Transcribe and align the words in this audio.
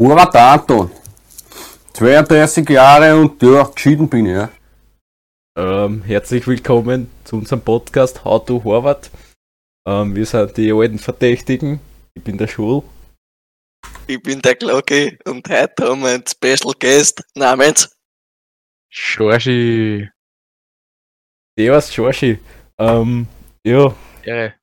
Hurra 0.00 0.24
Anton. 0.54 0.90
32 1.92 2.70
Jahre 2.70 3.14
und 3.14 3.42
ja, 3.42 3.64
geschieden 3.64 4.08
bin 4.08 4.24
ich, 4.24 4.32
ja. 4.32 4.50
Ähm, 5.58 6.02
herzlich 6.04 6.46
willkommen 6.46 7.10
zu 7.22 7.36
unserem 7.36 7.60
Podcast 7.60 8.24
How 8.24 8.42
to 8.42 8.64
Horvath. 8.64 9.10
Ähm, 9.86 10.16
wir 10.16 10.24
sind 10.24 10.56
die 10.56 10.72
alten 10.72 10.98
Verdächtigen. 10.98 11.80
Ich 12.14 12.24
bin 12.24 12.38
der 12.38 12.46
Schul. 12.46 12.82
Ich 14.06 14.22
bin 14.22 14.40
der 14.40 14.54
Glocke 14.54 15.18
und 15.26 15.46
heute 15.50 15.90
haben 15.90 16.00
wir 16.00 16.08
einen 16.08 16.24
Special 16.26 16.72
Guest 16.80 17.22
namens 17.34 17.94
Georgie. 18.90 20.08
Servus, 21.58 21.90
Georgie. 21.90 22.38
Ähm, 22.78 23.26
ja, 23.66 23.94
Ehre. 24.24 24.54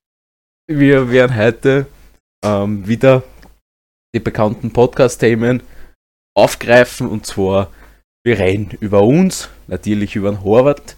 wir 0.66 1.12
werden 1.12 1.38
heute 1.38 1.86
ähm, 2.44 2.88
wieder 2.88 3.22
die 4.18 4.24
bekannten 4.24 4.72
Podcast-Themen 4.74 5.62
aufgreifen 6.36 7.08
und 7.08 7.26
zwar 7.26 7.72
wir 8.26 8.40
reden 8.40 8.72
über 8.82 9.04
uns, 9.04 9.50
natürlich 9.68 10.16
über 10.16 10.32
den 10.32 10.44
Horvath 10.44 10.98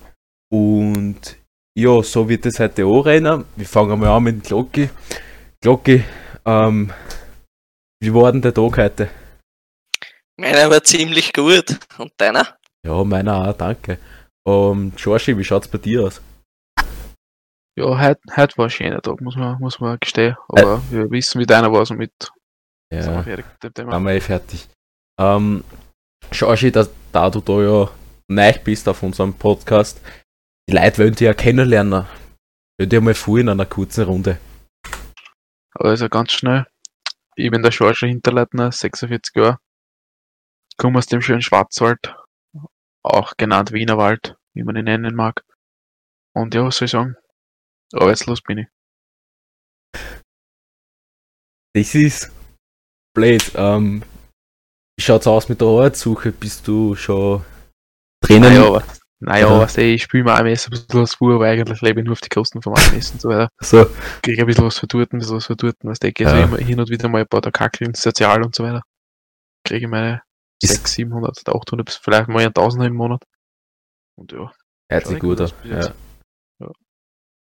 und 0.52 1.38
ja, 1.78 2.02
so 2.02 2.28
wird 2.28 2.46
es 2.46 2.60
heute 2.60 2.86
auch 2.86 3.06
reden. 3.06 3.46
Wir 3.56 3.66
fangen 3.66 4.00
mal 4.00 4.10
an 4.10 4.24
mit 4.24 4.36
dem 4.36 4.42
Glocki. 4.42 4.90
Glocki, 5.62 6.04
ähm, 6.46 6.92
wie 8.02 8.14
war 8.14 8.32
denn 8.32 8.42
der 8.42 8.54
Tag 8.54 8.78
heute? 8.78 9.10
Meiner 10.38 10.70
war 10.70 10.84
ziemlich 10.84 11.34
gut. 11.34 11.78
Und 11.98 12.14
deiner? 12.18 12.58
Ja, 12.84 13.04
meiner 13.04 13.50
auch, 13.50 13.54
danke. 13.54 14.00
Ähm, 14.48 14.94
Georgie, 14.96 15.38
wie 15.38 15.44
schaut's 15.44 15.68
bei 15.68 15.78
dir 15.78 16.06
aus? 16.06 16.22
Ja, 17.78 18.00
heute, 18.00 18.22
heute 18.36 18.58
war 18.58 18.66
ein 18.66 18.72
schöner 18.72 19.02
Tag, 19.02 19.22
muss 19.22 19.36
man, 19.36 19.60
muss 19.60 19.80
man 19.80 20.00
gestehen. 20.00 20.36
Aber 20.48 20.82
wir 20.90 21.12
wissen, 21.12 21.40
wie 21.40 21.46
deiner 21.46 21.72
war, 21.72 21.86
somit 21.86 22.12
sind 22.92 23.06
wir 23.06 23.14
Ja, 23.14 23.24
fertig 23.24 23.46
mit 23.52 23.64
dem 23.64 23.74
Thema. 23.74 23.94
haben 23.94 24.06
wir 24.06 24.14
eh 24.14 24.20
fertig. 24.22 24.68
Ähm, 25.20 25.64
Georgie, 26.32 26.72
da, 26.72 26.88
da 27.12 27.30
du 27.30 27.42
da 27.42 27.62
ja 27.62 27.90
neu 28.28 28.54
bist 28.64 28.88
auf 28.88 29.04
unserem 29.04 29.34
Podcast, 29.34 30.02
die 30.70 30.74
Leute 30.76 30.98
wollen 31.00 31.12
dich 31.14 31.22
ja 31.22 31.34
kennenlernen. 31.34 32.06
Stell 32.76 32.88
dir 32.88 33.02
mal 33.02 33.14
vor 33.14 33.40
in 33.40 33.50
einer 33.50 33.66
kurzen 33.66 34.04
Runde. 34.06 34.40
Also 35.74 36.10
ganz 36.10 36.32
schnell. 36.32 36.66
Ich 37.36 37.52
bin 37.52 37.62
der 37.62 37.72
Georgie 37.72 38.08
Hinterleitner, 38.08 38.72
46 38.72 39.36
Jahre. 39.36 39.60
Komme 40.78 40.98
aus 41.00 41.08
dem 41.08 41.22
schönen 41.22 41.42
Schwarzwald, 41.42 42.16
auch 43.04 43.34
genannt 43.38 43.72
Wienerwald, 43.72 44.38
wie 44.54 44.64
man 44.64 44.76
ihn 44.76 44.86
nennen 44.86 45.16
mag. 45.16 45.44
Und 46.34 46.54
ja, 46.56 46.64
was 46.66 46.78
soll 46.78 46.86
ich 46.86 46.92
sagen? 46.92 47.16
Arbeitslos 47.94 48.42
bin 48.42 48.60
ich. 48.60 48.68
Das 51.76 51.96
ist 51.96 52.32
blöd. 53.20 53.52
Ähm, 53.56 54.04
wie 54.98 55.04
schaut's 55.04 55.28
aus 55.28 55.50
mit 55.50 55.62
der 55.62 55.68
Arbeitssuche? 55.68 56.32
Bist 56.32 56.68
du 56.68 56.96
schon 56.96 57.44
drinnen? 58.22 58.42
Naja, 58.54 58.68
aber, 58.68 58.84
naja, 59.22 59.48
Aha. 59.48 59.60
was 59.60 59.78
ich 59.78 60.04
spiele 60.04 60.24
mir 60.24 60.44
Messer 60.44 60.68
ein 60.68 60.72
bisschen 60.72 61.02
was 61.02 61.14
vor, 61.16 61.36
aber 61.36 61.48
eigentlich 61.48 61.82
lebe 61.82 62.00
ich 62.00 62.06
nur 62.06 62.14
auf 62.14 62.22
die 62.22 62.30
Kosten 62.30 62.62
vom 62.62 62.74
Essen 62.74 63.14
und 63.16 63.22
so 63.22 63.30
weiter. 63.30 63.50
So, 63.62 63.86
Kriege 64.24 64.42
ein 64.42 64.48
bisschen 64.48 64.66
was 64.66 64.78
verdurten, 64.80 65.18
ein 65.18 65.20
bisschen 65.20 65.36
was 65.38 65.46
verdurten, 65.46 65.90
was 65.90 66.00
denke 66.00 66.24
ich, 66.24 66.30
Ja. 66.30 66.36
also 66.36 66.56
immer 66.56 66.58
hin 66.66 66.80
und 66.80 66.90
wieder 66.90 67.10
mal 67.10 67.22
ein 67.22 67.28
paar 67.28 67.42
Kackel 67.42 67.88
ins 67.88 68.02
Sozial 68.02 68.44
und 68.44 68.56
so 68.56 68.64
weiter. 68.64 68.82
Kriege 69.66 69.86
ich 69.86 69.92
meine 69.92 70.22
Ist- 70.62 70.72
600, 70.88 70.88
700, 71.36 71.50
800, 71.50 71.86
bis 71.86 71.96
vielleicht 71.98 72.28
mal 72.30 72.46
ein 72.46 72.54
Tausender 72.54 72.86
im 72.88 72.96
Monat. 72.96 73.24
Und 74.18 74.32
ja, 74.32 74.52
hört 74.90 75.08
sich 75.08 75.20
gut 75.20 75.40
an. 75.40 75.46
aus 75.46 75.54
jetzt. 75.64 75.94
Ja. 76.62 76.72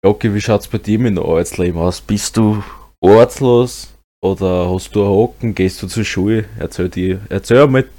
Okay, 0.03 0.33
wie 0.33 0.41
schaut's 0.41 0.67
bei 0.67 0.77
dir 0.77 0.97
mit 0.99 1.15
dem 1.17 1.23
Arbeitsleben 1.23 1.79
aus? 1.79 2.01
Bist 2.01 2.35
du 2.37 2.63
arbeitslos 3.03 3.93
oder 4.23 4.71
hast 4.71 4.95
du 4.95 5.01
einen 5.01 5.09
Hocken? 5.09 5.55
Gehst 5.55 5.81
du 5.81 5.87
zur 5.87 6.05
Schule? 6.05 6.47
Erzähl 6.59 6.89
dir, 6.89 7.21
erzähl 7.29 7.67
mal. 7.67 7.89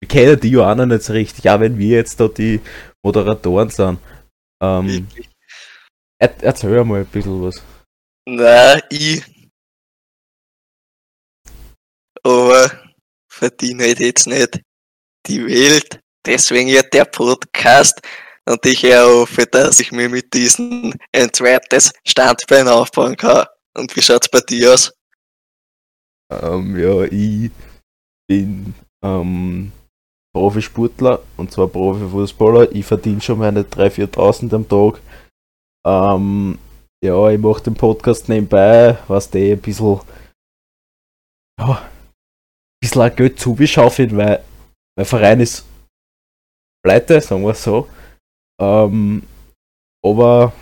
Wir 0.00 0.08
kennen 0.08 0.38
die 0.40 0.52
noch 0.52 0.74
nicht 0.86 1.02
so 1.02 1.12
richtig, 1.12 1.48
auch 1.50 1.60
wenn 1.60 1.76
wir 1.76 1.96
jetzt 1.96 2.20
da 2.20 2.28
die 2.28 2.60
Moderatoren 3.02 3.68
sind. 3.68 3.98
Ähm, 4.62 5.08
er, 6.20 6.42
erzähl 6.42 6.84
mal 6.84 7.00
ein 7.00 7.06
bisschen 7.06 7.42
was. 7.42 7.62
Na, 8.26 8.78
ich. 8.90 9.24
Aber 12.22 12.70
verdiene 13.28 13.84
halt 13.84 14.00
jetzt 14.00 14.26
nicht 14.26 14.60
die 15.26 15.44
Welt. 15.46 16.00
Deswegen 16.24 16.68
ja 16.68 16.82
der 16.82 17.04
Podcast. 17.04 18.00
Und 18.44 18.64
ich 18.66 18.84
hoffe, 18.84 19.46
dass 19.46 19.78
ich 19.78 19.92
mir 19.92 20.08
mit 20.08 20.32
diesem 20.32 20.94
ein 21.12 21.32
zweites 21.32 21.92
Standbein 22.06 22.68
aufbauen 22.68 23.16
kann. 23.16 23.46
Und 23.76 23.94
wie 23.94 24.02
schaut's 24.02 24.28
bei 24.28 24.40
dir 24.40 24.74
aus? 24.74 24.92
Ähm, 26.30 26.78
ja, 26.78 27.02
ich 27.04 27.50
bin 28.28 28.74
ähm, 29.02 29.72
Profisportler 30.34 31.22
und 31.36 31.50
zwar 31.50 31.68
Profifußballer. 31.68 32.72
Ich 32.72 32.86
verdiene 32.86 33.20
schon 33.20 33.38
meine 33.38 33.62
3.000, 33.62 34.12
4.000 34.12 34.54
am 34.54 34.68
Tag. 34.68 35.00
Ähm, 35.86 36.58
ja, 37.02 37.30
ich 37.30 37.38
mache 37.40 37.62
den 37.62 37.74
Podcast 37.74 38.28
nebenbei, 38.28 38.98
was 39.06 39.30
der 39.30 39.54
ein 39.54 39.60
bisschen, 39.60 40.00
ja, 41.58 41.78
ein 41.78 41.88
bisschen 42.80 43.02
auch 43.02 43.16
Geld 43.16 43.38
zubeschaufeln, 43.38 44.16
weil 44.16 44.44
mein 44.96 45.06
Verein 45.06 45.40
ist 45.40 45.64
pleite, 46.84 47.20
sagen 47.20 47.44
wir 47.44 47.54
so. 47.54 47.88
Ähm, 48.60 49.22
aber 50.04 50.52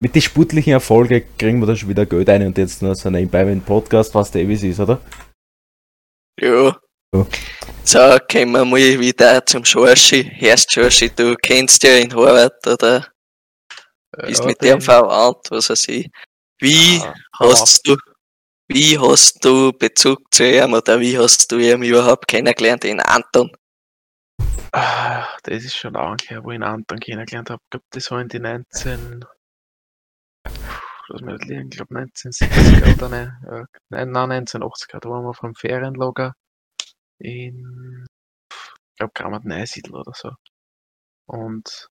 mit 0.00 0.14
den 0.14 0.22
sportlichen 0.22 0.72
Erfolgen 0.72 1.22
kriegen 1.38 1.60
wir 1.60 1.66
dann 1.66 1.76
schon 1.76 1.88
wieder 1.88 2.06
Geld 2.06 2.28
ein 2.30 2.46
und 2.46 2.56
jetzt 2.58 2.80
noch 2.82 2.94
so 2.94 3.10
nebenbei 3.10 3.44
mit 3.44 3.64
Podcast, 3.66 4.14
was 4.14 4.30
der 4.30 4.48
es 4.48 4.62
ist, 4.62 4.80
oder? 4.80 5.00
Ja. 6.40 6.76
Ja. 7.14 7.26
So, 7.84 7.98
kommen 8.30 8.52
wir 8.52 8.64
mal 8.64 9.00
wieder 9.00 9.44
zum 9.44 9.64
Schorschi. 9.64 10.30
Erst 10.40 10.72
Schorschi, 10.72 11.10
du 11.10 11.34
kennst 11.34 11.82
ja 11.82 11.96
in 11.96 12.14
Horvath 12.14 12.66
oder 12.66 13.06
bist 14.26 14.40
ja, 14.40 14.46
mit 14.46 14.62
den- 14.62 14.68
dem 14.74 14.80
verwandt, 14.80 15.50
was 15.50 15.68
weiß 15.70 15.88
ich. 15.88 16.08
Wie 16.60 17.00
Ah, 17.02 17.14
hast 17.40 17.86
du, 17.86 17.96
wie 18.68 18.98
hast 18.98 19.44
du 19.44 19.72
Bezug 19.72 20.32
zu 20.32 20.44
ihm 20.44 20.72
oder 20.74 21.00
wie 21.00 21.18
hast 21.18 21.50
du 21.50 21.58
ihn 21.58 21.82
überhaupt 21.82 22.28
kennengelernt, 22.28 22.84
den 22.84 23.00
Anton? 23.00 23.50
Ah, 24.72 25.26
das 25.42 25.64
ist 25.64 25.76
schon 25.76 25.94
lange 25.94 26.18
her, 26.28 26.44
wo 26.44 26.50
ich 26.52 26.56
ihn 26.56 26.62
Anton 26.62 27.00
kennengelernt 27.00 27.50
habe. 27.50 27.60
Ich 27.64 27.70
glaube, 27.70 27.86
das 27.90 28.10
war 28.10 28.20
in 28.20 28.28
die 28.28 28.38
19. 28.38 29.24
Lass 31.12 31.22
mich 31.22 31.38
nicht 31.38 31.48
liegen, 31.48 31.68
ich 31.68 31.76
glaube 31.76 31.94
1970er 32.00 32.94
oder 32.94 33.08
ne, 33.08 33.66
äh, 33.72 33.78
nein, 33.90 34.12
nein, 34.12 34.46
1980er. 34.46 35.00
Da 35.00 35.10
waren 35.10 35.24
wir 35.24 35.34
vom 35.34 35.54
Ferienlager 35.54 36.34
in, 37.18 38.06
ich 38.52 38.96
glaube, 38.96 39.12
Grammat 39.14 39.44
Neusiedl 39.44 39.94
oder 39.94 40.12
so. 40.14 40.30
Und 41.26 41.88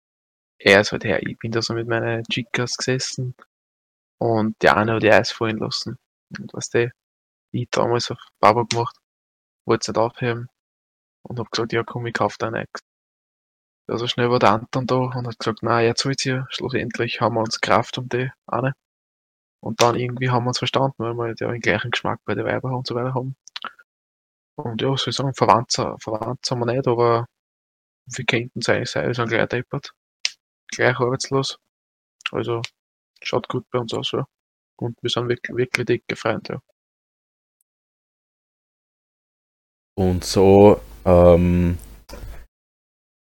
er 0.59 0.81
ist 0.81 0.91
halt 0.93 1.03
her, 1.03 1.21
ich 1.21 1.37
bin 1.37 1.51
da 1.51 1.61
so 1.61 1.73
mit 1.73 1.87
meinen 1.87 2.23
Chicas 2.25 2.77
gesessen 2.77 3.35
und 4.19 4.55
der 4.61 4.77
eine 4.77 4.95
hat 4.95 5.03
die 5.03 5.11
Eis 5.11 5.31
fallen 5.31 5.57
lassen. 5.57 5.97
Und 6.37 6.53
was 6.53 6.69
der, 6.69 6.91
ich 7.51 7.69
damals 7.71 8.11
auf 8.11 8.19
Baba 8.39 8.63
gemacht, 8.63 8.97
wollte 9.65 9.81
es 9.83 9.87
nicht 9.89 9.97
aufheben 9.97 10.47
und 11.23 11.39
hab 11.39 11.51
gesagt, 11.51 11.73
ja 11.73 11.83
komm, 11.83 12.05
ich 12.07 12.13
kauf 12.13 12.37
da 12.37 12.51
nichts. 12.51 12.81
Also 13.87 14.07
schnell 14.07 14.29
war 14.29 14.39
der 14.39 14.51
Anton 14.51 14.87
da 14.87 14.95
und 14.95 15.27
hat 15.27 15.39
gesagt, 15.39 15.59
na 15.61 15.81
jetzt 15.81 16.05
wird's 16.05 16.23
hier, 16.23 16.47
schlussendlich 16.51 17.21
haben 17.21 17.35
wir 17.35 17.41
uns 17.41 17.59
Kraft 17.59 17.97
um 17.97 18.07
die 18.07 18.31
eine. 18.47 18.73
Und 19.61 19.81
dann 19.81 19.95
irgendwie 19.95 20.29
haben 20.29 20.45
wir 20.45 20.49
uns 20.49 20.59
verstanden, 20.59 20.95
weil 20.97 21.13
wir 21.13 21.35
ja 21.37 21.51
den 21.51 21.61
gleichen 21.61 21.91
Geschmack 21.91 22.19
bei 22.25 22.35
den 22.35 22.45
Weibern 22.45 22.73
und 22.75 22.87
so 22.87 22.95
weiter 22.95 23.13
haben. 23.13 23.35
Und 24.55 24.81
ja, 24.81 24.95
soll 24.97 25.09
ich 25.09 25.15
sagen, 25.15 25.33
verwandt, 25.33 25.73
verwandt 25.73 26.45
sind 26.45 26.59
wir 26.59 26.65
nicht, 26.65 26.87
aber 26.87 27.27
wir 28.05 28.25
könnten 28.25 28.59
uns 28.59 28.69
eigentlich 28.69 28.89
sein, 28.89 29.07
wir 29.07 29.13
sind 29.13 29.29
gleich 29.29 29.47
deppert. 29.47 29.93
Gleich 30.71 30.97
arbeitslos. 30.99 31.57
Also 32.31 32.61
schaut 33.21 33.47
gut 33.49 33.65
bei 33.71 33.79
uns 33.79 33.93
aus, 33.93 34.11
ja. 34.11 34.25
Und 34.77 34.97
wir 35.01 35.09
sind 35.09 35.27
wirklich, 35.27 35.55
wirklich 35.55 35.85
dicke 35.85 36.15
Freunde, 36.15 36.53
ja. 36.53 36.61
Und 39.95 40.23
so 40.23 40.79
ähm, 41.05 41.77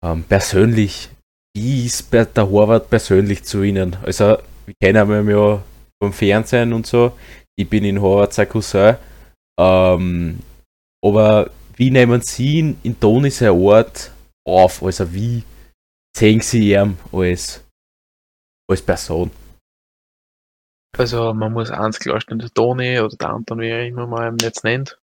ähm, 0.04 0.24
persönlich, 0.24 1.10
wie 1.56 1.86
ist 1.86 2.12
der 2.12 2.28
Horvath 2.36 2.90
persönlich 2.90 3.44
zu 3.44 3.62
Ihnen? 3.62 3.96
Also, 4.02 4.36
wir 4.66 4.74
kennen 4.80 5.10
ihn 5.10 5.30
ja 5.30 5.62
vom 6.02 6.12
Fernsehen 6.12 6.72
und 6.72 6.86
so. 6.86 7.16
Ich 7.56 7.68
bin 7.68 7.84
in 7.84 8.00
Horvath 8.00 8.34
sein 8.34 8.48
Cousin. 8.48 8.96
Ähm, 9.58 10.38
aber 11.04 11.50
wie 11.76 11.90
nehmen 11.90 12.20
Sie 12.20 12.58
ihn 12.58 12.78
in 12.82 12.98
Tonischer 12.98 13.54
Ort 13.54 14.12
auf? 14.44 14.82
Also, 14.82 15.12
wie 15.12 15.42
sehen 16.16 16.40
Sie 16.40 16.72
ihn 16.72 16.98
als, 17.12 17.64
als 18.68 18.82
Person? 18.82 19.30
Also 20.96 21.34
man 21.34 21.52
muss 21.52 21.70
eins 21.70 22.00
klarstellen, 22.00 22.40
der 22.40 22.50
Toni 22.50 22.98
oder 22.98 23.16
der 23.16 23.28
Anton, 23.28 23.60
wie 23.60 23.68
er 23.68 23.86
immer 23.86 24.06
mal 24.06 24.32
ihn 24.32 24.38
jetzt 24.40 24.64
nennt, 24.64 24.98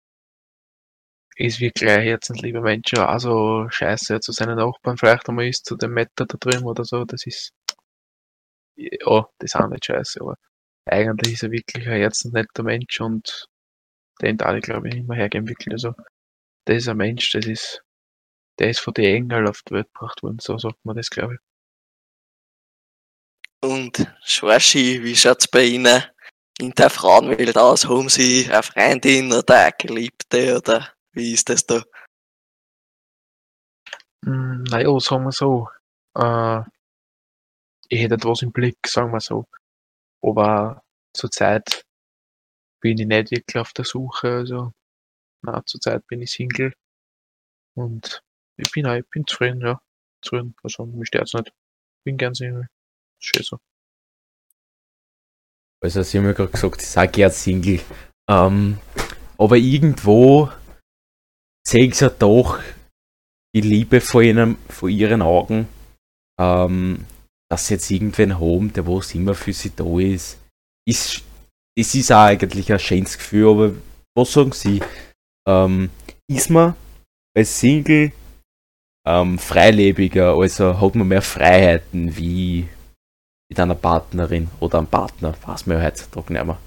ist 1.35 1.59
wirklich 1.59 1.89
ein 1.89 2.01
herzenslieber 2.01 2.61
Mensch, 2.61 2.93
also 2.93 3.67
scheiße 3.69 4.19
zu 4.19 4.31
seinen 4.31 4.57
Nachbarn 4.57 4.97
vielleicht 4.97 5.27
einmal 5.27 5.47
ist, 5.47 5.65
zu 5.65 5.75
dem 5.75 5.93
Metter 5.93 6.25
da 6.25 6.37
drüben 6.37 6.65
oder 6.65 6.85
so, 6.85 7.03
das 7.03 7.25
ist, 7.25 7.51
ja, 8.77 9.27
das 9.39 9.53
ist 9.53 9.55
auch 9.55 9.67
nicht 9.67 9.85
scheiße, 9.85 10.21
aber 10.21 10.37
eigentlich 10.85 11.33
ist 11.33 11.43
er 11.43 11.51
wirklich 11.51 11.87
ein 11.87 11.99
herzensnetter 11.99 12.63
Mensch 12.63 12.99
und 13.01 13.47
den 14.21 14.37
ich 14.39 14.63
glaube 14.63 14.89
ich 14.89 14.95
immer 14.95 15.15
hergeben 15.15 15.47
wirklich. 15.47 15.73
Also, 15.73 15.93
das 16.65 16.77
ist 16.77 16.87
ein 16.87 16.97
Mensch, 16.97 17.31
das 17.31 17.45
ist, 17.45 17.83
der 18.59 18.69
ist 18.69 18.79
von 18.79 18.93
den 18.93 19.15
Engeln 19.15 19.47
auf 19.47 19.61
die 19.63 19.73
Welt 19.73 19.87
gebracht 19.93 20.23
worden, 20.23 20.39
so 20.39 20.57
sagt 20.57 20.83
man 20.85 20.95
das, 20.95 21.09
glaube 21.09 21.35
ich. 21.35 21.39
Und 23.63 24.07
Schwarschi, 24.23 25.03
wie 25.03 25.15
schaut's 25.15 25.47
bei 25.47 25.63
Ihnen 25.65 26.03
in 26.59 26.71
der 26.71 26.89
Frauenwelt 26.89 27.57
aus? 27.57 27.87
Haben 27.87 28.09
Sie 28.09 28.47
eine 28.51 28.63
Freundin 28.63 29.31
oder 29.33 29.65
eine 29.65 29.73
Geliebte 29.77 30.57
oder 30.57 30.91
wie 31.13 31.33
ist 31.33 31.49
das 31.49 31.65
da? 31.65 31.83
Hm, 34.25 34.63
naja, 34.63 34.99
sagen 34.99 35.25
wir 35.25 35.31
so, 35.31 35.67
äh, 36.15 36.61
ich 37.89 38.01
hätte 38.01 38.15
etwas 38.15 38.41
im 38.41 38.51
Blick, 38.51 38.77
sagen 38.87 39.11
wir 39.11 39.19
so. 39.19 39.45
Aber 40.21 40.83
zurzeit 41.15 41.83
bin 42.81 42.97
ich 42.97 43.07
nicht 43.07 43.31
wirklich 43.31 43.57
auf 43.57 43.73
der 43.73 43.85
Suche, 43.85 44.29
also, 44.37 44.71
na, 45.43 45.63
zurzeit 45.65 46.05
bin 46.07 46.21
ich 46.21 46.31
Single. 46.31 46.73
Und 47.75 48.23
ich 48.57 48.71
bin, 48.71 48.85
auch- 48.85 48.95
ich 48.95 49.09
bin 49.09 49.25
zufrieden, 49.25 49.61
ja. 49.61 49.81
Zufrieden, 50.23 50.55
also, 50.63 50.85
mich 50.85 51.07
stört's 51.07 51.33
nicht. 51.33 51.51
Bin 52.05 52.17
gern 52.17 52.35
Single. 52.35 52.67
Schön 53.19 53.43
so. 53.43 53.59
Also 55.83 56.03
sie 56.03 56.17
haben 56.19 56.25
ja 56.25 56.33
gerade 56.33 56.51
gesagt, 56.51 56.81
ich 56.81 56.87
sage 56.87 57.11
gern 57.11 57.31
Single. 57.31 57.81
Ähm, 58.29 58.79
aber 59.37 59.57
irgendwo 59.57 60.51
sehen 61.67 61.91
sie 61.91 62.05
ja 62.05 62.09
doch 62.09 62.59
die 63.55 63.61
Liebe 63.61 63.99
vor, 63.99 64.21
vor 64.69 64.89
ihren 64.89 65.21
Augen, 65.21 65.67
ähm, 66.39 67.05
dass 67.51 67.67
sie 67.67 67.73
jetzt 67.73 67.91
irgendwen 67.91 68.39
haben, 68.39 68.71
der 68.71 68.87
was 68.87 69.13
immer 69.13 69.35
für 69.35 69.51
sie 69.51 69.75
da 69.75 69.99
ist. 69.99 70.39
ist 70.87 71.21
das 71.77 71.95
ist 71.95 72.11
auch 72.11 72.23
eigentlich 72.23 72.71
ein 72.71 72.79
schönes 72.79 73.17
Gefühl, 73.17 73.49
aber 73.49 73.73
was 74.15 74.31
sagen 74.31 74.53
sie? 74.53 74.81
Ähm, 75.45 75.89
ist 76.29 76.49
man 76.49 76.75
als 77.35 77.59
Single 77.59 78.13
ähm, 79.05 79.37
freilebiger, 79.37 80.33
also 80.33 80.79
hat 80.79 80.95
man 80.95 81.09
mehr 81.09 81.21
Freiheiten 81.21 82.15
wie 82.15 82.69
mit 83.49 83.59
einer 83.59 83.75
Partnerin 83.75 84.49
oder 84.61 84.77
einem 84.77 84.87
Partner, 84.87 85.35
weiß 85.45 85.65
man 85.65 85.77
ja 85.77 85.83
heutzutage 85.83 86.31
nicht 86.31 86.45
mehr. 86.45 86.59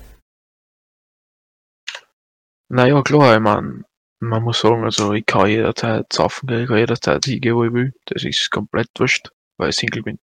Naja, 2.69 3.01
klar, 3.03 3.37
ich 3.37 3.41
mein, 3.41 3.85
man 4.21 4.43
muss 4.43 4.61
sagen, 4.61 4.85
also 4.85 5.13
ich 5.13 5.25
kann 5.25 5.49
jederzeit 5.49 6.13
saufen 6.13 6.47
gehen, 6.47 6.63
ich 6.63 6.69
kann 6.69 6.79
jederzeit 6.79 7.25
hingehen, 7.25 7.57
wo 7.57 7.65
ich 7.65 7.73
will. 7.73 7.95
Das 8.07 8.23
ist 8.25 8.51
komplett 8.51 8.89
wurscht, 8.99 9.31
weil 9.57 9.71
ich 9.71 9.77
Single 9.77 10.03
bin. 10.03 10.19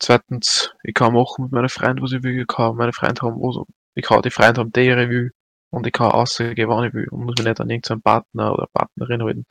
Zweitens, 0.00 0.72
ich 0.82 0.94
kann 0.94 1.12
machen 1.12 1.44
mit 1.44 1.52
meinen 1.52 1.68
Freunden, 1.68 2.02
was 2.02 2.12
ich 2.12 2.22
will, 2.22 2.40
ich 2.40 2.46
kann 2.46 2.74
meine 2.76 2.92
Freunde 2.92 3.20
haben, 3.22 3.36
was, 3.36 3.66
ich 3.94 4.04
kann 4.04 4.22
die 4.22 4.30
Freunde 4.30 4.60
haben, 4.60 4.72
die 4.72 4.80
ich 4.80 4.96
will. 4.96 5.30
Und 5.70 5.86
ich 5.86 5.92
kann 5.92 6.10
rausgehen, 6.10 6.68
wann 6.68 6.88
ich 6.88 6.94
will. 6.94 7.06
Und 7.10 7.26
muss 7.26 7.36
mich 7.38 7.46
nicht 7.46 7.60
an 7.60 7.70
irgendeinen 7.70 8.02
Partner 8.02 8.52
oder 8.52 8.66
Partnerin 8.72 9.22
halten. 9.22 9.44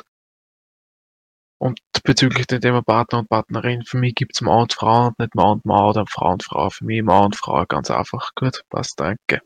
Und 1.62 1.80
bezüglich 2.04 2.48
dem 2.48 2.62
Thema 2.62 2.81
Partner 2.81 3.19
und 3.19 3.30
Partnerin, 3.30 3.84
für 3.86 3.98
mich 3.98 4.16
gibt's 4.16 4.42
Mann 4.42 4.63
und 4.63 4.74
Frau 4.74 5.07
und 5.07 5.19
nicht 5.19 5.36
Mann 5.36 5.51
und 5.57 5.66
Mann 5.66 5.84
oder 5.86 6.06
Frau 6.07 6.31
und 6.31 6.44
Frau. 6.44 6.69
Für 6.69 6.86
mich 6.86 7.04
Mann 7.04 7.25
und 7.25 7.36
Frau 7.36 7.66
ganz 7.66 7.92
einfach. 7.92 8.31
Gut, 8.36 8.63
passt, 8.69 9.00
danke. 9.00 9.42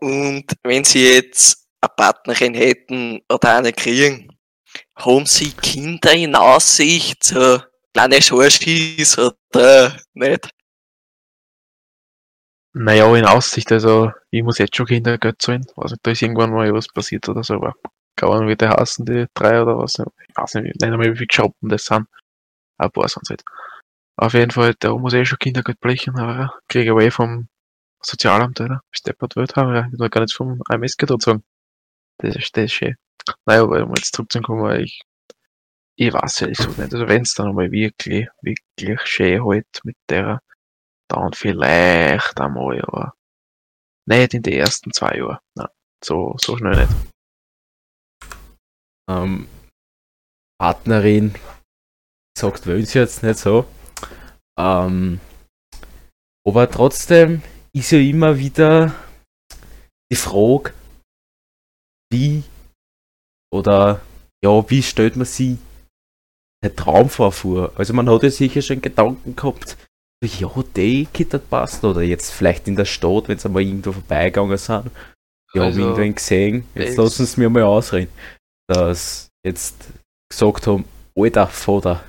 Und 0.00 0.52
wenn 0.62 0.84
Sie 0.84 1.06
jetzt 1.06 1.68
eine 1.80 1.92
Partnerin 1.96 2.54
hätten 2.54 3.20
oder 3.30 3.58
eine 3.58 3.72
kriegen, 3.72 4.36
haben 4.96 5.26
Sie 5.26 5.52
Kinder 5.52 6.12
in 6.12 6.34
Aussicht, 6.34 7.24
so 7.24 7.60
kleine 7.96 8.20
Schorschis 8.20 9.18
oder 9.18 9.96
nicht? 10.12 10.50
Naja, 12.74 13.16
in 13.16 13.24
Aussicht, 13.24 13.72
also 13.72 14.12
ich 14.30 14.42
muss 14.42 14.58
jetzt 14.58 14.76
schon 14.76 14.84
Kindergeld 14.86 15.40
zahlen. 15.40 15.66
Also 15.76 15.96
da 16.02 16.10
ist 16.10 16.20
irgendwann 16.20 16.50
mal 16.50 16.70
was 16.74 16.88
passiert 16.88 17.26
oder 17.30 17.42
so, 17.42 17.54
aber 17.54 17.74
keine 18.16 18.32
Ahnung, 18.32 18.48
wie 18.48 18.56
die 18.56 18.68
heißen, 18.68 19.06
die 19.06 19.26
drei 19.32 19.62
oder 19.62 19.78
was. 19.78 19.98
Ich 20.28 20.36
weiß 20.36 20.54
nicht, 20.56 20.80
nicht 20.80 20.82
einmal, 20.84 21.10
wie 21.10 21.16
viele 21.16 21.26
Geschoppen 21.26 21.70
das 21.70 21.86
sind. 21.86 22.06
Ein 22.76 22.90
paar 22.90 23.08
sind 23.08 23.30
halt. 23.30 23.42
Auf 24.18 24.34
jeden 24.34 24.50
Fall, 24.50 24.74
da 24.78 24.94
muss 24.94 25.14
ich 25.14 25.20
eh 25.20 25.24
schon 25.24 25.38
Kindergeld 25.38 25.80
blechen, 25.80 26.18
aber 26.18 26.58
kriege 26.68 26.92
ich 26.92 27.06
eh 27.06 27.10
vom 27.10 27.48
Sozialamt, 28.02 28.60
oder? 28.60 28.82
Steppert 28.90 29.36
wird, 29.36 29.56
aber 29.56 29.88
ich 29.90 29.98
will 29.98 30.10
gar 30.10 30.20
nicht 30.20 30.34
vom 30.34 30.60
AMS 30.68 30.96
dort 30.98 31.22
sagen. 31.22 31.44
Das 32.18 32.36
ist, 32.36 32.54
das 32.56 32.64
ist 32.64 32.72
schön. 32.72 32.96
Naja, 33.46 33.62
aber 33.62 33.84
um 33.84 33.94
jetzt 33.94 34.14
zurückzukommen, 34.14 34.80
ich, 34.80 35.02
ich 35.98 36.12
weiß 36.12 36.42
ehrlich 36.42 36.58
so 36.58 36.68
nicht. 36.68 36.92
Also 36.92 37.08
wenn's 37.08 37.34
dann 37.34 37.48
einmal 37.48 37.70
wirklich, 37.70 38.28
wirklich 38.42 39.00
schön 39.02 39.44
halt 39.44 39.80
mit 39.84 39.96
der 40.08 40.40
dann 41.08 41.32
vielleicht 41.32 42.40
einmal, 42.40 42.80
aber 42.82 43.14
nicht 44.08 44.34
in 44.34 44.42
den 44.42 44.54
ersten 44.54 44.92
zwei 44.92 45.16
Jahren. 45.16 45.38
Nein, 45.54 45.68
so, 46.04 46.34
so 46.38 46.56
schnell 46.56 46.86
nicht. 46.86 46.92
Ähm, 49.08 49.48
Partnerin 50.60 51.34
sagt, 52.36 52.66
wollen 52.66 52.84
sie 52.84 52.98
jetzt 52.98 53.22
nicht 53.22 53.38
so. 53.38 53.66
Ähm, 54.58 55.20
aber 56.46 56.70
trotzdem 56.70 57.42
ist 57.72 57.90
ja 57.92 57.98
immer 57.98 58.38
wieder 58.38 58.94
die 60.10 60.16
Frage, 60.16 60.72
wie 62.10 62.44
oder 63.52 64.00
ja, 64.44 64.70
wie 64.70 64.82
stellt 64.82 65.16
man 65.16 65.26
sich 65.26 65.58
den 66.64 66.76
Traumfrau 66.76 67.30
vor? 67.30 67.72
Also 67.76 67.92
man 67.92 68.08
hat 68.08 68.22
ja 68.22 68.30
sicher 68.30 68.62
schon 68.62 68.82
Gedanken 68.82 69.36
gehabt, 69.36 69.76
ja, 70.24 70.50
die 70.74 71.06
könnte 71.12 71.38
passen 71.38 71.86
oder 71.86 72.02
jetzt 72.02 72.32
vielleicht 72.32 72.66
in 72.68 72.76
der 72.76 72.84
Stadt, 72.84 73.28
wenn 73.28 73.38
sie 73.38 73.48
mal 73.48 73.62
irgendwo 73.62 73.92
vorbeigegangen 73.92 74.56
sind. 74.56 74.90
Ja, 75.54 75.62
Also, 75.62 75.80
haben 75.80 75.88
irgendwen 75.88 76.14
gesehen. 76.14 76.66
Jetzt 76.74 76.96
lassen 76.96 77.26
sie 77.26 77.40
mir 77.40 77.50
mal 77.50 77.62
ausreden. 77.62 78.12
Dass 78.66 79.28
jetzt 79.44 79.76
gesagt 80.28 80.66
haben, 80.66 80.84
alter 81.16 81.46
Vater, 81.46 82.02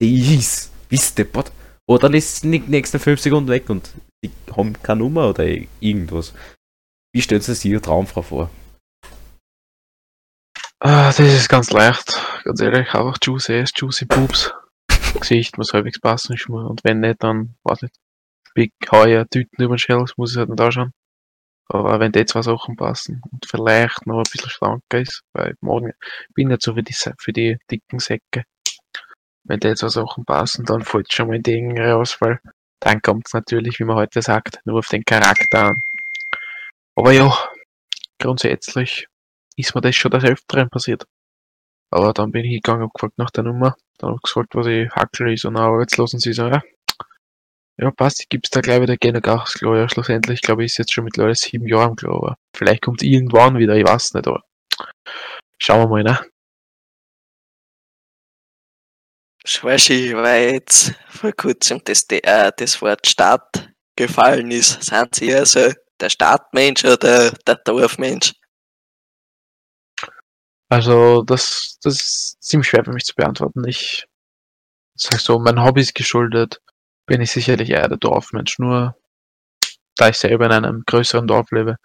die 0.00 0.36
ist, 0.36 0.70
bist 0.88 1.16
deppert. 1.18 1.52
Oder 1.86 2.08
dann 2.08 2.14
ist 2.14 2.42
die 2.42 2.58
nächsten 2.58 2.98
5 2.98 3.20
Sekunden 3.20 3.48
weg 3.48 3.68
und 3.70 3.92
die 4.24 4.30
haben 4.56 4.80
keine 4.82 5.00
Nummer 5.00 5.28
oder 5.28 5.44
irgendwas. 5.80 6.32
Wie 7.14 7.22
stellt 7.22 7.42
sie 7.42 7.54
sich 7.54 7.70
ihre 7.70 7.82
Traumfrau 7.82 8.22
vor? 8.22 8.50
Ah, 10.80 11.06
das 11.06 11.20
ist 11.20 11.48
ganz 11.48 11.70
leicht. 11.70 12.18
Ganz 12.44 12.60
ehrlich, 12.60 12.92
einfach 12.92 13.18
Juicy 13.22 13.60
Ass, 13.60 13.70
Juicy 13.76 14.04
Boobs. 14.06 14.52
Gesicht 15.20 15.58
muss 15.58 15.72
halbwegs 15.72 16.00
passen, 16.00 16.36
und 16.48 16.82
wenn 16.84 17.00
nicht, 17.00 17.22
dann, 17.22 17.54
weiß 17.62 17.82
nicht, 17.82 17.94
Big 18.54 18.72
Heuer, 18.90 19.26
Tüten 19.28 19.62
über 19.62 19.76
den 19.76 20.00
das 20.00 20.16
muss 20.16 20.32
ich 20.32 20.38
halt 20.38 20.48
nicht 20.48 20.60
anschauen. 20.60 20.92
Aber 21.68 22.00
wenn 22.00 22.12
die 22.12 22.26
zwei 22.26 22.42
Sachen 22.42 22.76
passen 22.76 23.22
und 23.30 23.46
vielleicht 23.46 24.06
noch 24.06 24.18
ein 24.18 24.24
bisschen 24.30 24.50
schlanker 24.50 25.00
ist, 25.00 25.22
weil 25.32 25.54
morgen 25.60 25.92
ich 26.28 26.34
bin 26.34 26.48
nicht 26.48 26.62
so 26.62 26.74
für 26.74 26.82
die, 26.82 26.92
für 26.92 27.32
die 27.32 27.56
dicken 27.70 27.98
Säcke. 27.98 28.44
Wenn 29.44 29.60
die 29.60 29.74
zwei 29.74 29.88
Sachen 29.88 30.24
passen, 30.24 30.64
dann 30.64 30.82
fällt 30.82 31.12
schon 31.12 31.28
mal 31.28 31.38
die 31.38 31.54
engere 31.54 31.94
Auswahl. 31.96 32.40
Dann 32.80 33.00
kommt 33.00 33.28
es 33.28 33.32
natürlich, 33.32 33.78
wie 33.78 33.84
man 33.84 33.96
heute 33.96 34.20
sagt, 34.20 34.58
nur 34.64 34.80
auf 34.80 34.88
den 34.88 35.04
Charakter 35.04 35.68
an. 35.68 35.82
Aber 36.96 37.12
ja, 37.12 37.32
grundsätzlich 38.18 39.06
ist 39.56 39.74
mir 39.74 39.80
das 39.80 39.96
schon 39.96 40.10
des 40.10 40.24
Öfteren 40.24 40.68
passiert. 40.68 41.06
Aber 41.92 42.12
dann 42.12 42.32
bin 42.32 42.44
ich 42.44 42.50
hingegangen 42.50 42.84
und 42.84 42.94
gefragt 42.94 43.18
nach 43.18 43.30
der 43.30 43.44
Nummer. 43.44 43.76
Dann 43.98 44.10
habe 44.10 44.18
ich 44.18 44.22
gefragt, 44.22 44.54
was 44.54 44.66
ich 44.66 44.90
hackel 44.90 45.32
ist. 45.32 45.44
Und 45.44 45.54
dann 45.54 45.64
arbeitslosen 45.64 46.18
sie 46.18 46.32
so, 46.32 46.48
ja. 46.48 46.62
Ja, 47.78 47.90
passt, 47.90 48.20
ich 48.22 48.28
gib's 48.28 48.50
da 48.50 48.60
gleich 48.60 48.80
wieder 48.80 48.96
gerne 48.96 49.20
Gas, 49.20 49.54
klar. 49.54 49.76
Ja, 49.76 49.88
schlussendlich, 49.88 50.40
glaube 50.40 50.64
ich, 50.64 50.72
ist 50.72 50.78
jetzt 50.78 50.92
schon 50.92 51.04
mittlerweile 51.04 51.34
sieben 51.34 51.66
Jahre 51.66 51.84
am 51.84 51.96
Klar. 51.96 52.14
Aber 52.14 52.36
vielleicht 52.56 52.82
kommt 52.82 53.02
irgendwann 53.02 53.58
wieder, 53.58 53.76
ich 53.76 53.84
weiß 53.84 54.14
nicht, 54.14 54.26
aber 54.26 54.42
schauen 55.58 55.80
wir 55.80 55.88
mal, 55.88 56.02
ne? 56.02 56.18
Schwarschi, 59.44 60.14
weil 60.14 60.52
jetzt 60.54 60.94
vor 61.08 61.32
kurzem 61.32 61.80
das, 61.84 62.06
äh, 62.10 62.52
das 62.56 62.80
Wort 62.80 63.06
Stadt 63.06 63.70
gefallen 63.96 64.50
ist. 64.50 64.82
Sind 64.82 65.14
Sie 65.14 65.34
also 65.34 65.72
der 66.00 66.10
Stadtmensch 66.10 66.84
oder 66.84 67.32
der 67.32 67.56
Dorfmensch? 67.64 68.32
Also, 70.72 71.22
das, 71.22 71.78
das 71.82 71.96
ist 71.96 72.42
ziemlich 72.42 72.66
schwer 72.68 72.82
für 72.82 72.94
mich 72.94 73.04
zu 73.04 73.14
beantworten. 73.14 73.62
Ich 73.68 74.06
sag 74.94 75.20
so, 75.20 75.38
mein 75.38 75.62
Hobby 75.62 75.82
ist 75.82 75.94
geschuldet, 75.94 76.62
bin 77.04 77.20
ich 77.20 77.30
sicherlich 77.30 77.68
eher 77.68 77.88
der 77.88 77.98
Dorfmensch. 77.98 78.58
Nur, 78.58 78.96
da 79.96 80.08
ich 80.08 80.16
selber 80.16 80.46
in 80.46 80.52
einem 80.52 80.82
größeren 80.86 81.26
Dorf 81.26 81.50
lebe, 81.50 81.76